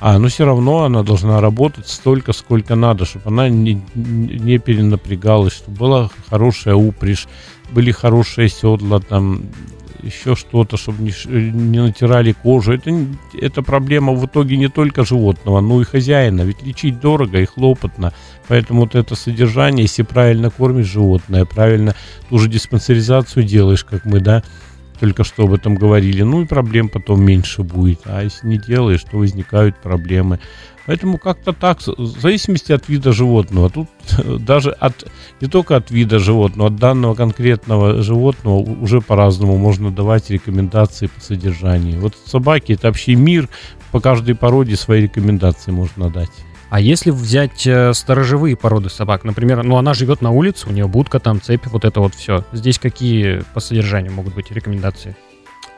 А, 0.00 0.18
но 0.18 0.28
все 0.28 0.44
равно 0.44 0.84
она 0.84 1.02
должна 1.02 1.40
работать 1.40 1.88
столько, 1.88 2.32
сколько 2.32 2.74
надо, 2.74 3.04
чтобы 3.04 3.26
она 3.28 3.48
не, 3.48 3.80
не 3.94 4.58
перенапрягалась, 4.58 5.54
чтобы 5.54 5.78
была 5.78 6.10
хорошая 6.28 6.74
упряжь, 6.74 7.26
были 7.70 7.90
хорошие 7.90 8.48
седла, 8.48 9.00
там 9.00 9.44
еще 10.02 10.36
что-то, 10.36 10.76
чтобы 10.76 11.02
не, 11.02 11.12
не 11.26 11.80
натирали 11.80 12.32
кожу. 12.32 12.72
Это, 12.72 12.90
это 13.40 13.62
проблема 13.62 14.12
в 14.12 14.26
итоге 14.26 14.56
не 14.56 14.68
только 14.68 15.04
животного, 15.04 15.60
но 15.60 15.80
и 15.80 15.84
хозяина. 15.84 16.42
Ведь 16.42 16.62
лечить 16.62 17.00
дорого 17.00 17.40
и 17.40 17.46
хлопотно. 17.46 18.12
Поэтому 18.48 18.82
вот 18.82 18.94
это 18.94 19.14
содержание, 19.14 19.84
если 19.84 20.02
правильно 20.02 20.50
кормишь 20.50 20.86
животное, 20.86 21.44
правильно 21.46 21.94
ту 22.28 22.38
же 22.38 22.48
диспансеризацию 22.48 23.44
делаешь, 23.44 23.84
как 23.84 24.04
мы, 24.04 24.20
да, 24.20 24.42
только 24.98 25.24
что 25.24 25.44
об 25.44 25.52
этом 25.52 25.74
говорили, 25.74 26.22
ну 26.22 26.42
и 26.42 26.46
проблем 26.46 26.88
потом 26.88 27.22
меньше 27.22 27.62
будет. 27.62 28.00
А 28.04 28.22
если 28.22 28.46
не 28.46 28.58
делаешь, 28.58 29.04
то 29.10 29.18
возникают 29.18 29.76
проблемы. 29.76 30.40
Поэтому 30.86 31.18
как-то 31.18 31.52
так, 31.52 31.80
в 31.80 32.20
зависимости 32.20 32.72
от 32.72 32.88
вида 32.88 33.12
животного. 33.12 33.70
Тут 33.70 33.88
даже 34.44 34.70
от, 34.70 35.04
не 35.40 35.48
только 35.48 35.76
от 35.76 35.90
вида 35.90 36.18
животного, 36.18 36.68
от 36.68 36.76
данного 36.76 37.14
конкретного 37.14 38.02
животного 38.02 38.56
уже 38.56 39.00
по-разному 39.00 39.56
можно 39.56 39.90
давать 39.90 40.30
рекомендации 40.30 41.06
по 41.06 41.20
содержанию. 41.20 42.00
Вот 42.00 42.14
собаки 42.26 42.72
это 42.72 42.88
вообще 42.88 43.14
мир, 43.14 43.48
по 43.92 44.00
каждой 44.00 44.34
породе 44.34 44.76
свои 44.76 45.02
рекомендации 45.02 45.70
можно 45.70 46.10
дать. 46.10 46.32
А 46.74 46.80
если 46.80 47.12
взять 47.12 47.68
э, 47.68 47.94
сторожевые 47.94 48.56
породы 48.56 48.90
собак, 48.90 49.22
например, 49.22 49.62
ну 49.62 49.76
она 49.76 49.94
живет 49.94 50.20
на 50.22 50.32
улице, 50.32 50.68
у 50.68 50.72
нее 50.72 50.88
будка 50.88 51.20
там, 51.20 51.40
цепь, 51.40 51.66
вот 51.66 51.84
это 51.84 52.00
вот 52.00 52.16
все. 52.16 52.44
Здесь 52.50 52.80
какие 52.80 53.44
по 53.54 53.60
содержанию 53.60 54.12
могут 54.12 54.34
быть 54.34 54.50
рекомендации? 54.50 55.16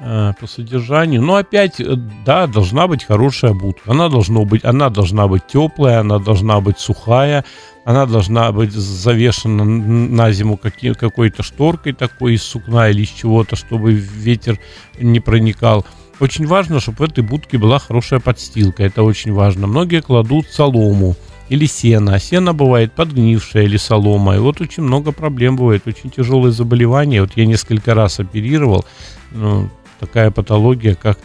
А, 0.01 0.33
по 0.41 0.47
содержанию. 0.47 1.21
Ну, 1.21 1.35
опять, 1.35 1.81
э, 1.81 1.97
да, 2.25 2.47
должна 2.47 2.87
быть 2.87 3.05
хорошая 3.05 3.53
будка. 3.53 3.91
Она, 3.91 4.09
должна 4.09 4.41
быть, 4.45 4.65
она 4.65 4.89
должна 4.89 5.29
быть 5.29 5.47
теплая, 5.47 6.01
она 6.01 6.19
должна 6.19 6.63
быть 6.63 6.79
сухая, 6.79 7.45
она 7.85 8.07
должна 8.07 8.51
быть 8.53 8.73
завешена 8.73 9.65
на 9.65 10.33
зиму 10.33 10.59
какой-то 10.59 11.43
шторкой 11.43 11.93
такой 11.93 12.37
из 12.37 12.43
сукна 12.43 12.89
или 12.89 13.03
из 13.03 13.11
чего-то, 13.11 13.55
чтобы 13.55 13.93
ветер 13.93 14.59
не 14.99 15.21
проникал. 15.21 15.85
Очень 16.19 16.47
важно, 16.47 16.81
чтобы 16.81 16.99
в 16.99 17.03
этой 17.03 17.23
будке 17.23 17.59
была 17.59 17.79
хорошая 17.79 18.21
подстилка. 18.21 18.83
Это 18.85 19.03
очень 19.03 19.33
важно. 19.33 19.67
Многие 19.67 20.01
кладут 20.01 20.47
солому 20.49 21.15
или 21.51 21.67
сено. 21.67 22.15
А 22.15 22.19
сено 22.19 22.55
бывает 22.55 22.93
подгнившее 22.93 23.67
или 23.67 23.77
солома. 23.77 24.37
И 24.37 24.39
вот 24.39 24.61
очень 24.61 24.83
много 24.83 25.13
проблем 25.13 25.57
бывает. 25.57 25.87
Очень 25.87 26.11
тяжелые 26.11 26.53
заболевания. 26.53 27.21
Вот 27.21 27.33
я 27.37 27.45
несколько 27.45 27.95
раз 27.95 28.19
оперировал. 28.19 28.87
Ну, 29.33 29.69
такая 30.01 30.31
патология, 30.31 30.95
как 30.95 31.19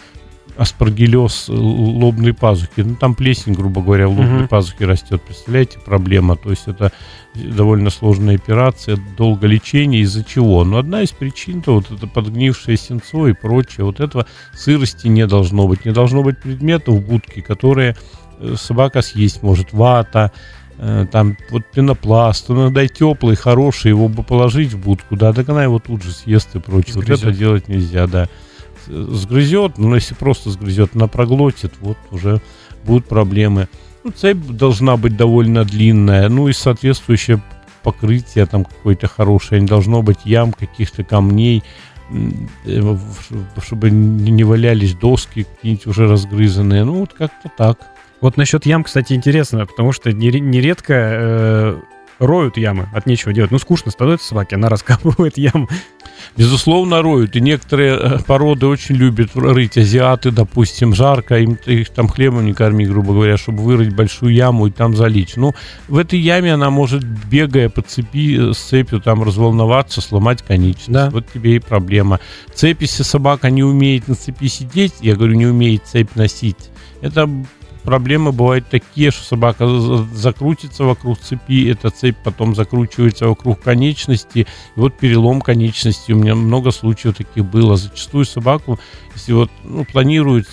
аспаргиллез 0.61 1.45
лобной 1.49 2.33
пазухи. 2.33 2.81
Ну, 2.81 2.95
там 2.95 3.15
плесень, 3.15 3.53
грубо 3.53 3.81
говоря, 3.81 4.07
в 4.07 4.11
лобной 4.11 4.43
uh-huh. 4.43 4.47
пазухе 4.47 4.85
растет. 4.85 5.19
Представляете, 5.23 5.79
проблема. 5.79 6.35
То 6.35 6.51
есть 6.51 6.67
это 6.67 6.91
довольно 7.33 7.89
сложная 7.89 8.35
операция, 8.35 8.99
долго 9.17 9.47
лечение, 9.47 10.01
из-за 10.01 10.23
чего? 10.23 10.63
Но 10.63 10.77
одна 10.77 11.01
из 11.01 11.09
причин, 11.09 11.63
то 11.63 11.73
вот 11.73 11.89
это 11.89 12.05
подгнившее 12.05 12.77
сенцо 12.77 13.27
и 13.27 13.33
прочее, 13.33 13.85
вот 13.85 13.99
этого 13.99 14.27
сырости 14.53 15.07
не 15.07 15.25
должно 15.25 15.67
быть. 15.67 15.83
Не 15.83 15.93
должно 15.93 16.21
быть 16.21 16.39
предметов 16.39 16.93
в 16.93 17.07
будке, 17.07 17.41
которые 17.41 17.97
э, 18.39 18.53
собака 18.55 19.01
съесть 19.01 19.41
может. 19.41 19.73
Вата, 19.73 20.31
э, 20.77 21.07
там 21.11 21.37
вот 21.49 21.63
пенопласт, 21.73 22.49
ну, 22.49 22.65
иногда 22.65 22.87
теплый, 22.87 23.35
хороший, 23.35 23.89
его 23.89 24.09
бы 24.09 24.21
положить 24.21 24.73
в 24.73 24.77
будку, 24.79 25.15
да, 25.15 25.33
так 25.33 25.49
она 25.49 25.63
его 25.63 25.79
тут 25.79 26.03
же 26.03 26.11
съест 26.11 26.55
и 26.55 26.59
прочее. 26.59 26.93
Сгрызет. 26.93 27.23
Вот 27.23 27.31
это 27.31 27.39
делать 27.39 27.67
нельзя, 27.67 28.05
да. 28.05 28.29
Сгрызет, 28.87 29.77
но 29.77 29.95
если 29.95 30.13
просто 30.13 30.49
сгрызет, 30.49 30.95
она 30.95 31.07
проглотит, 31.07 31.73
вот 31.79 31.97
уже 32.11 32.41
будут 32.83 33.05
проблемы. 33.05 33.67
Ну, 34.03 34.11
цепь 34.11 34.37
должна 34.37 34.97
быть 34.97 35.15
довольно 35.15 35.63
длинная, 35.63 36.27
ну 36.29 36.47
и 36.47 36.53
соответствующее 36.53 37.41
покрытие 37.83 38.45
там 38.45 38.65
какое-то 38.65 39.07
хорошее, 39.07 39.61
не 39.61 39.67
должно 39.67 40.01
быть 40.01 40.19
ям, 40.25 40.53
каких-то 40.53 41.03
камней, 41.03 41.63
э, 42.65 42.97
чтобы 43.63 43.91
не 43.91 44.43
валялись 44.43 44.93
доски 44.93 45.43
какие-нибудь 45.43 45.87
уже 45.87 46.07
разгрызанные. 46.07 46.83
Ну, 46.83 46.99
вот 46.99 47.13
как-то 47.13 47.49
так. 47.57 47.79
Вот 48.21 48.37
насчет 48.37 48.65
ям, 48.65 48.83
кстати, 48.83 49.13
интересно, 49.13 49.65
потому 49.65 49.91
что 49.91 50.11
нередко 50.11 50.93
э, 50.93 51.79
роют 52.21 52.55
ямы, 52.57 52.87
от 52.93 53.05
нечего 53.07 53.33
делать. 53.33 53.51
Ну, 53.51 53.59
скучно 53.59 53.91
становится 53.91 54.27
собаке, 54.27 54.55
она 54.55 54.69
раскапывает 54.69 55.37
яму. 55.37 55.67
Безусловно, 56.37 57.01
роют. 57.01 57.35
И 57.35 57.41
некоторые 57.41 57.97
э, 57.97 58.19
породы 58.25 58.67
очень 58.67 58.95
любят 58.95 59.31
рыть. 59.35 59.77
Азиаты, 59.77 60.31
допустим, 60.31 60.93
жарко, 60.93 61.39
им 61.39 61.57
их 61.65 61.89
там 61.89 62.07
хлебом 62.07 62.45
не 62.45 62.53
корми, 62.53 62.85
грубо 62.85 63.13
говоря, 63.13 63.37
чтобы 63.37 63.63
вырыть 63.63 63.95
большую 63.95 64.33
яму 64.33 64.67
и 64.67 64.71
там 64.71 64.95
залить. 64.95 65.35
Ну, 65.35 65.53
в 65.87 65.97
этой 65.97 66.19
яме 66.19 66.53
она 66.53 66.69
может, 66.69 67.03
бегая 67.03 67.69
по 67.69 67.81
цепи, 67.81 68.51
э, 68.51 68.53
с 68.53 68.59
цепью 68.59 69.01
там 69.01 69.23
разволноваться, 69.23 69.99
сломать 69.99 70.43
конечность. 70.43 70.91
Да. 70.91 71.09
Вот 71.09 71.25
тебе 71.33 71.55
и 71.55 71.59
проблема. 71.59 72.19
Цепь, 72.53 72.81
если 72.81 73.03
собака 73.03 73.49
не 73.49 73.63
умеет 73.63 74.07
на 74.07 74.15
цепи 74.15 74.47
сидеть, 74.47 74.93
я 75.01 75.15
говорю, 75.15 75.33
не 75.33 75.47
умеет 75.47 75.87
цепь 75.87 76.15
носить, 76.15 76.69
это 77.01 77.27
проблемы 77.83 78.31
бывают 78.31 78.67
такие, 78.69 79.11
что 79.11 79.23
собака 79.23 79.67
закрутится 80.13 80.83
вокруг 80.83 81.19
цепи, 81.19 81.69
эта 81.69 81.89
цепь 81.89 82.17
потом 82.23 82.55
закручивается 82.55 83.27
вокруг 83.27 83.61
конечности, 83.61 84.39
и 84.75 84.79
вот 84.79 84.97
перелом 84.97 85.41
конечности. 85.41 86.11
У 86.11 86.17
меня 86.17 86.35
много 86.35 86.71
случаев 86.71 87.17
таких 87.17 87.45
было. 87.45 87.77
Зачастую 87.77 88.25
собаку, 88.25 88.79
если 89.15 89.33
вот 89.33 89.51
ну, 89.63 89.85
планируют 89.85 90.47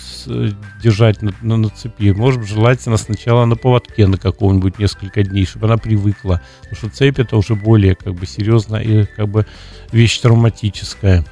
держать 0.81 1.21
на, 1.21 1.33
на, 1.41 1.57
на 1.57 1.69
цепи, 1.69 2.11
может 2.11 2.47
желательно 2.47 2.97
сначала 2.97 3.45
на 3.45 3.55
поводке 3.55 4.07
на 4.07 4.17
каком-нибудь 4.17 4.79
несколько 4.79 5.23
дней, 5.23 5.45
чтобы 5.45 5.67
она 5.67 5.77
привыкла. 5.77 6.41
Потому 6.61 6.75
что 6.75 6.89
цепь 6.89 7.19
это 7.19 7.37
уже 7.37 7.55
более 7.55 7.95
как 7.95 8.13
бы 8.13 8.25
серьезно 8.25 8.77
и 8.77 9.05
как 9.05 9.29
бы 9.29 9.45
вещь 9.91 10.19
травматическая. 10.19 11.25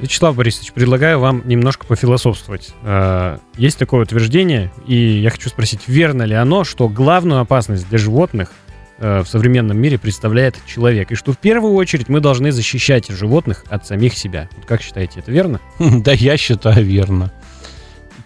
Вячеслав 0.00 0.34
Борисович, 0.34 0.72
предлагаю 0.72 1.20
вам 1.20 1.42
немножко 1.46 1.86
пофилософствовать. 1.86 2.74
Э, 2.82 3.38
есть 3.56 3.78
такое 3.78 4.02
утверждение, 4.02 4.72
и 4.86 4.94
я 4.94 5.30
хочу 5.30 5.48
спросить, 5.50 5.82
верно 5.86 6.22
ли 6.22 6.34
оно, 6.34 6.64
что 6.64 6.88
главную 6.88 7.40
опасность 7.40 7.88
для 7.88 7.98
животных 7.98 8.50
э, 8.98 9.20
в 9.20 9.28
современном 9.28 9.78
мире 9.78 9.98
представляет 9.98 10.56
человек, 10.66 11.12
и 11.12 11.14
что 11.14 11.32
в 11.32 11.38
первую 11.38 11.74
очередь 11.74 12.08
мы 12.08 12.20
должны 12.20 12.50
защищать 12.50 13.08
животных 13.08 13.64
от 13.68 13.86
самих 13.86 14.14
себя. 14.14 14.48
Вот 14.56 14.64
как 14.64 14.80
считаете, 14.80 15.20
это 15.20 15.30
верно? 15.32 15.60
Да, 15.78 16.12
я 16.12 16.36
считаю 16.38 16.84
верно 16.84 17.30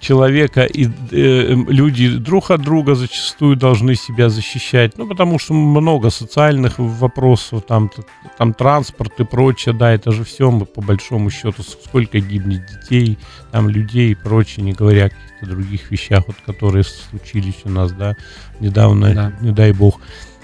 человека 0.05 0.65
и 0.65 0.87
э, 0.87 1.55
люди 1.69 2.19
друг 2.19 2.51
от 2.51 2.61
друга 2.61 2.95
зачастую 2.95 3.57
должны 3.57 3.95
себя 3.95 4.29
защищать, 4.29 4.99
ну, 4.99 5.09
потому 5.09 5.39
что 5.39 5.55
много 5.55 6.11
социальных 6.11 6.79
вопросов, 6.79 7.65
там, 7.67 7.91
там 8.39 8.53
транспорт 8.53 9.19
и 9.21 9.25
прочее, 9.25 9.75
да, 9.75 9.93
это 9.93 10.13
же 10.13 10.25
все 10.25 10.51
мы 10.51 10.67
по 10.67 10.83
большому 10.83 11.31
счету, 11.31 11.63
сколько 11.63 12.21
гибнет 12.21 12.67
детей, 12.67 13.19
там, 13.51 13.69
людей 13.69 14.13
и 14.13 14.15
прочее, 14.15 14.65
не 14.65 14.73
говоря 14.73 15.07
о 15.07 15.09
каких-то 15.09 15.47
других 15.47 15.91
вещах, 15.91 16.25
вот, 16.27 16.37
которые 16.45 16.85
случились 16.85 17.63
у 17.65 17.71
нас, 17.71 17.93
да, 17.93 18.15
недавно, 18.61 19.15
да. 19.15 19.33
не 19.41 19.53
дай 19.53 19.73
бог. 19.73 20.01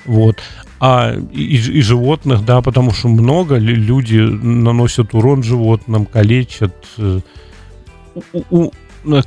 Вот. 0.07 0.38
А 0.81 1.14
и, 1.33 1.57
и 1.57 1.83
животных, 1.83 2.44
да, 2.46 2.62
потому 2.62 2.92
что 2.92 3.09
много 3.09 3.59
люди 3.59 4.16
наносят 4.16 5.14
урон 5.14 5.42
животным, 5.42 6.07
калечат. 6.07 6.75
Э, 6.96 7.20
у, 8.33 8.42
у, 8.51 8.70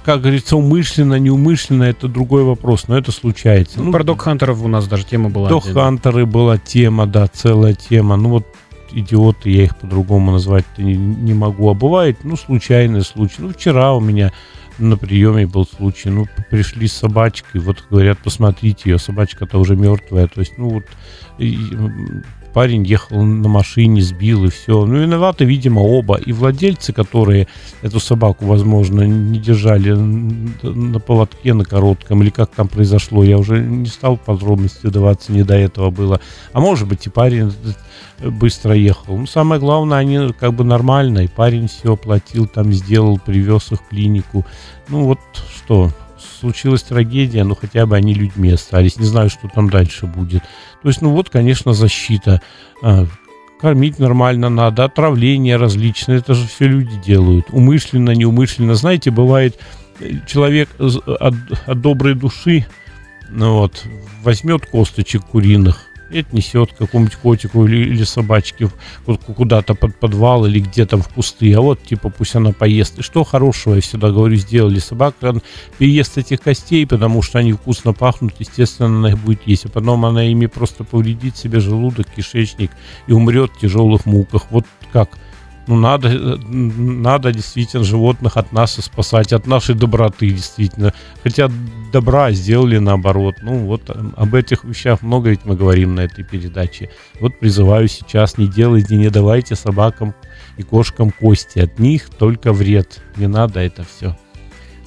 как 0.03 0.21
говорится, 0.21 0.55
умышленно, 0.55 1.19
неумышленно, 1.19 1.83
это 1.83 2.07
другой 2.07 2.43
вопрос, 2.43 2.87
но 2.87 2.97
это 2.97 3.11
случается. 3.11 3.79
Ну, 3.79 3.85
ну 3.85 3.91
про 3.91 4.03
док-хантеров 4.03 4.61
у 4.61 4.67
нас 4.67 4.87
даже 4.87 5.05
тема 5.05 5.29
была. 5.29 5.49
Док-хантеры 5.49 6.25
была 6.25 6.57
тема, 6.57 7.07
да, 7.07 7.27
целая 7.27 7.73
тема. 7.73 8.15
Ну 8.15 8.29
вот 8.29 8.45
идиоты, 8.91 9.49
я 9.49 9.63
их 9.63 9.77
по-другому 9.77 10.31
назвать 10.31 10.65
не, 10.77 10.95
не 10.95 11.33
могу. 11.33 11.69
А 11.69 11.73
бывает, 11.73 12.19
ну, 12.23 12.37
случайный 12.37 13.01
случай. 13.01 13.37
Ну, 13.39 13.49
вчера 13.49 13.93
у 13.93 13.99
меня 13.99 14.31
на 14.77 14.97
приеме 14.97 15.47
был 15.47 15.65
случай. 15.65 16.09
Ну, 16.09 16.27
пришли 16.49 16.87
с 16.87 16.93
собачкой, 16.93 17.61
вот 17.61 17.83
говорят, 17.89 18.19
посмотрите, 18.23 18.91
ее 18.91 18.99
собачка-то 18.99 19.59
уже 19.59 19.75
мертвая. 19.75 20.27
То 20.27 20.41
есть, 20.41 20.57
ну, 20.57 20.69
вот 20.69 20.85
парень 22.53 22.83
ехал 22.83 23.21
на 23.23 23.49
машине, 23.49 24.01
сбил 24.01 24.45
и 24.45 24.49
все. 24.49 24.85
Ну, 24.85 24.99
виноваты, 24.99 25.45
видимо, 25.45 25.79
оба. 25.79 26.17
И 26.17 26.31
владельцы, 26.31 26.93
которые 26.93 27.47
эту 27.81 27.99
собаку, 27.99 28.45
возможно, 28.45 29.01
не 29.01 29.39
держали 29.39 29.91
на 29.91 30.99
поводке, 30.99 31.53
на 31.53 31.65
коротком, 31.65 32.21
или 32.21 32.29
как 32.29 32.51
там 32.51 32.67
произошло, 32.67 33.23
я 33.23 33.37
уже 33.37 33.59
не 33.59 33.87
стал 33.87 34.17
подробности 34.17 34.87
даваться, 34.87 35.31
не 35.31 35.43
до 35.43 35.55
этого 35.55 35.89
было. 35.89 36.21
А 36.53 36.59
может 36.59 36.87
быть, 36.87 37.07
и 37.07 37.09
парень 37.09 37.51
быстро 38.21 38.75
ехал. 38.75 39.17
Ну, 39.17 39.25
самое 39.25 39.59
главное, 39.59 39.97
они 39.97 40.33
как 40.39 40.53
бы 40.53 40.63
нормально, 40.63 41.19
и 41.19 41.27
парень 41.27 41.67
все 41.67 41.93
оплатил, 41.93 42.47
там 42.47 42.71
сделал, 42.71 43.19
привез 43.19 43.71
их 43.71 43.79
в 43.79 43.89
клинику. 43.89 44.45
Ну, 44.89 45.05
вот 45.05 45.19
что, 45.55 45.91
случилась 46.43 46.83
трагедия, 46.83 47.45
но 47.45 47.55
хотя 47.55 47.85
бы 47.85 47.95
они 47.95 48.13
людьми 48.13 48.51
остались. 48.51 48.97
Не 48.97 49.05
знаю, 49.05 49.29
что 49.29 49.47
там 49.47 49.69
дальше 49.69 50.07
будет. 50.07 50.43
То 50.81 50.89
есть, 50.89 51.01
ну 51.01 51.11
вот, 51.11 51.29
конечно, 51.29 51.73
защита. 51.73 52.41
А, 52.81 53.07
кормить 53.61 53.97
нормально 53.97 54.49
надо, 54.49 54.83
отравления 54.83 55.57
различные, 55.57 56.17
это 56.17 56.33
же 56.33 56.45
все 56.47 56.67
люди 56.67 56.97
делают. 57.05 57.45
Умышленно, 57.51 58.11
неумышленно. 58.11 58.75
Знаете, 58.75 59.09
бывает, 59.09 59.57
э, 60.01 60.15
человек 60.27 60.69
от, 60.79 61.35
от 61.65 61.81
доброй 61.81 62.15
души 62.15 62.65
ну 63.29 63.59
вот, 63.59 63.83
возьмет 64.21 64.65
косточек 64.65 65.23
куриных, 65.23 65.87
и 66.13 66.19
отнесет 66.19 66.73
какому-нибудь 66.73 67.15
котику 67.17 67.65
или, 67.65 67.89
или 67.89 68.03
собачке 68.03 68.69
куда-то 69.35 69.75
под 69.75 69.95
подвал 69.95 70.45
или 70.45 70.59
где 70.59 70.85
то 70.85 70.97
в 70.97 71.07
кусты, 71.07 71.53
а 71.53 71.61
вот 71.61 71.83
типа 71.83 72.09
пусть 72.09 72.35
она 72.35 72.51
поест. 72.51 72.99
И 72.99 73.01
что 73.01 73.23
хорошего, 73.23 73.75
я 73.75 73.81
всегда 73.81 74.09
говорю, 74.09 74.35
сделали 74.35 74.79
собака, 74.79 75.41
переест 75.77 76.17
этих 76.17 76.41
костей, 76.41 76.85
потому 76.85 77.21
что 77.21 77.39
они 77.39 77.53
вкусно 77.53 77.93
пахнут, 77.93 78.33
естественно, 78.39 78.89
она 78.89 79.09
их 79.09 79.17
будет 79.19 79.41
есть, 79.47 79.65
а 79.65 79.69
потом 79.69 80.05
она 80.05 80.23
ими 80.25 80.45
просто 80.45 80.83
повредит 80.83 81.37
себе 81.37 81.59
желудок, 81.59 82.07
кишечник 82.15 82.71
и 83.07 83.13
умрет 83.13 83.51
в 83.51 83.59
тяжелых 83.59 84.05
муках. 84.05 84.47
Вот 84.51 84.65
как 84.91 85.17
ну, 85.67 85.75
надо, 85.75 86.09
надо 86.09 87.31
действительно 87.31 87.83
животных 87.83 88.37
от 88.37 88.51
нас 88.51 88.73
спасать, 88.73 89.31
от 89.31 89.47
нашей 89.47 89.75
доброты, 89.75 90.29
действительно. 90.29 90.93
Хотя 91.23 91.49
добра 91.91 92.31
сделали 92.31 92.79
наоборот. 92.79 93.35
Ну, 93.41 93.65
вот 93.65 93.89
э, 93.89 93.93
об 94.17 94.35
этих 94.35 94.65
вещах 94.65 95.01
много 95.01 95.29
ведь 95.29 95.45
мы 95.45 95.55
говорим 95.55 95.95
на 95.95 96.01
этой 96.01 96.23
передаче. 96.23 96.89
Вот 97.21 97.39
призываю 97.39 97.87
сейчас, 97.87 98.37
не 98.37 98.47
делайте, 98.47 98.97
не 98.97 99.09
давайте 99.09 99.55
собакам 99.55 100.13
и 100.57 100.63
кошкам 100.63 101.11
кости. 101.11 101.59
От 101.59 101.79
них 101.79 102.09
только 102.09 102.51
вред. 102.51 103.01
Не 103.15 103.27
надо 103.27 103.61
это 103.61 103.83
все. 103.83 104.17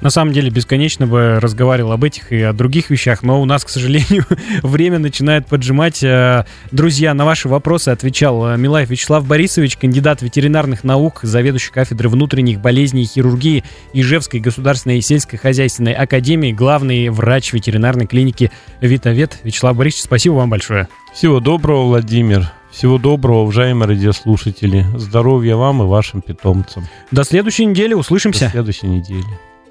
На 0.00 0.10
самом 0.10 0.32
деле, 0.32 0.50
бесконечно 0.50 1.06
бы 1.06 1.38
разговаривал 1.40 1.92
об 1.92 2.04
этих 2.04 2.30
и 2.30 2.42
о 2.42 2.52
других 2.52 2.90
вещах, 2.90 3.22
но 3.22 3.40
у 3.40 3.44
нас, 3.44 3.64
к 3.64 3.68
сожалению, 3.70 4.24
время 4.62 4.98
начинает 4.98 5.46
поджимать. 5.46 6.02
Э, 6.02 6.44
друзья, 6.70 7.14
на 7.14 7.24
ваши 7.24 7.48
вопросы 7.48 7.88
отвечал 7.88 8.46
э, 8.46 8.56
Милаев 8.58 8.90
Вячеслав 8.90 9.26
Борисович, 9.26 9.78
кандидат 9.78 10.20
ветеринарных 10.20 10.84
наук, 10.84 11.20
заведующий 11.22 11.72
кафедры 11.72 12.08
внутренних 12.08 12.60
болезней 12.60 13.04
и 13.04 13.06
хирургии 13.06 13.64
Ижевской 13.94 14.40
государственной 14.40 15.00
сельскохозяйственной 15.00 15.94
академии, 15.94 16.52
главный 16.52 17.08
врач 17.08 17.52
ветеринарной 17.54 18.06
клиники 18.06 18.52
Витавет. 18.80 19.38
Вячеслав 19.44 19.76
Борисович, 19.76 20.04
спасибо 20.04 20.34
вам 20.34 20.50
большое. 20.50 20.88
Всего 21.14 21.40
доброго, 21.40 21.84
Владимир. 21.84 22.52
Всего 22.70 22.98
доброго, 22.98 23.38
уважаемые 23.38 23.88
радиослушатели. 23.88 24.84
Здоровья 24.96 25.56
вам 25.56 25.82
и 25.82 25.86
вашим 25.86 26.20
питомцам. 26.20 26.84
До 27.10 27.24
следующей 27.24 27.64
недели. 27.64 27.94
Услышимся. 27.94 28.44
До 28.46 28.50
следующей 28.50 28.88
недели. 28.88 29.24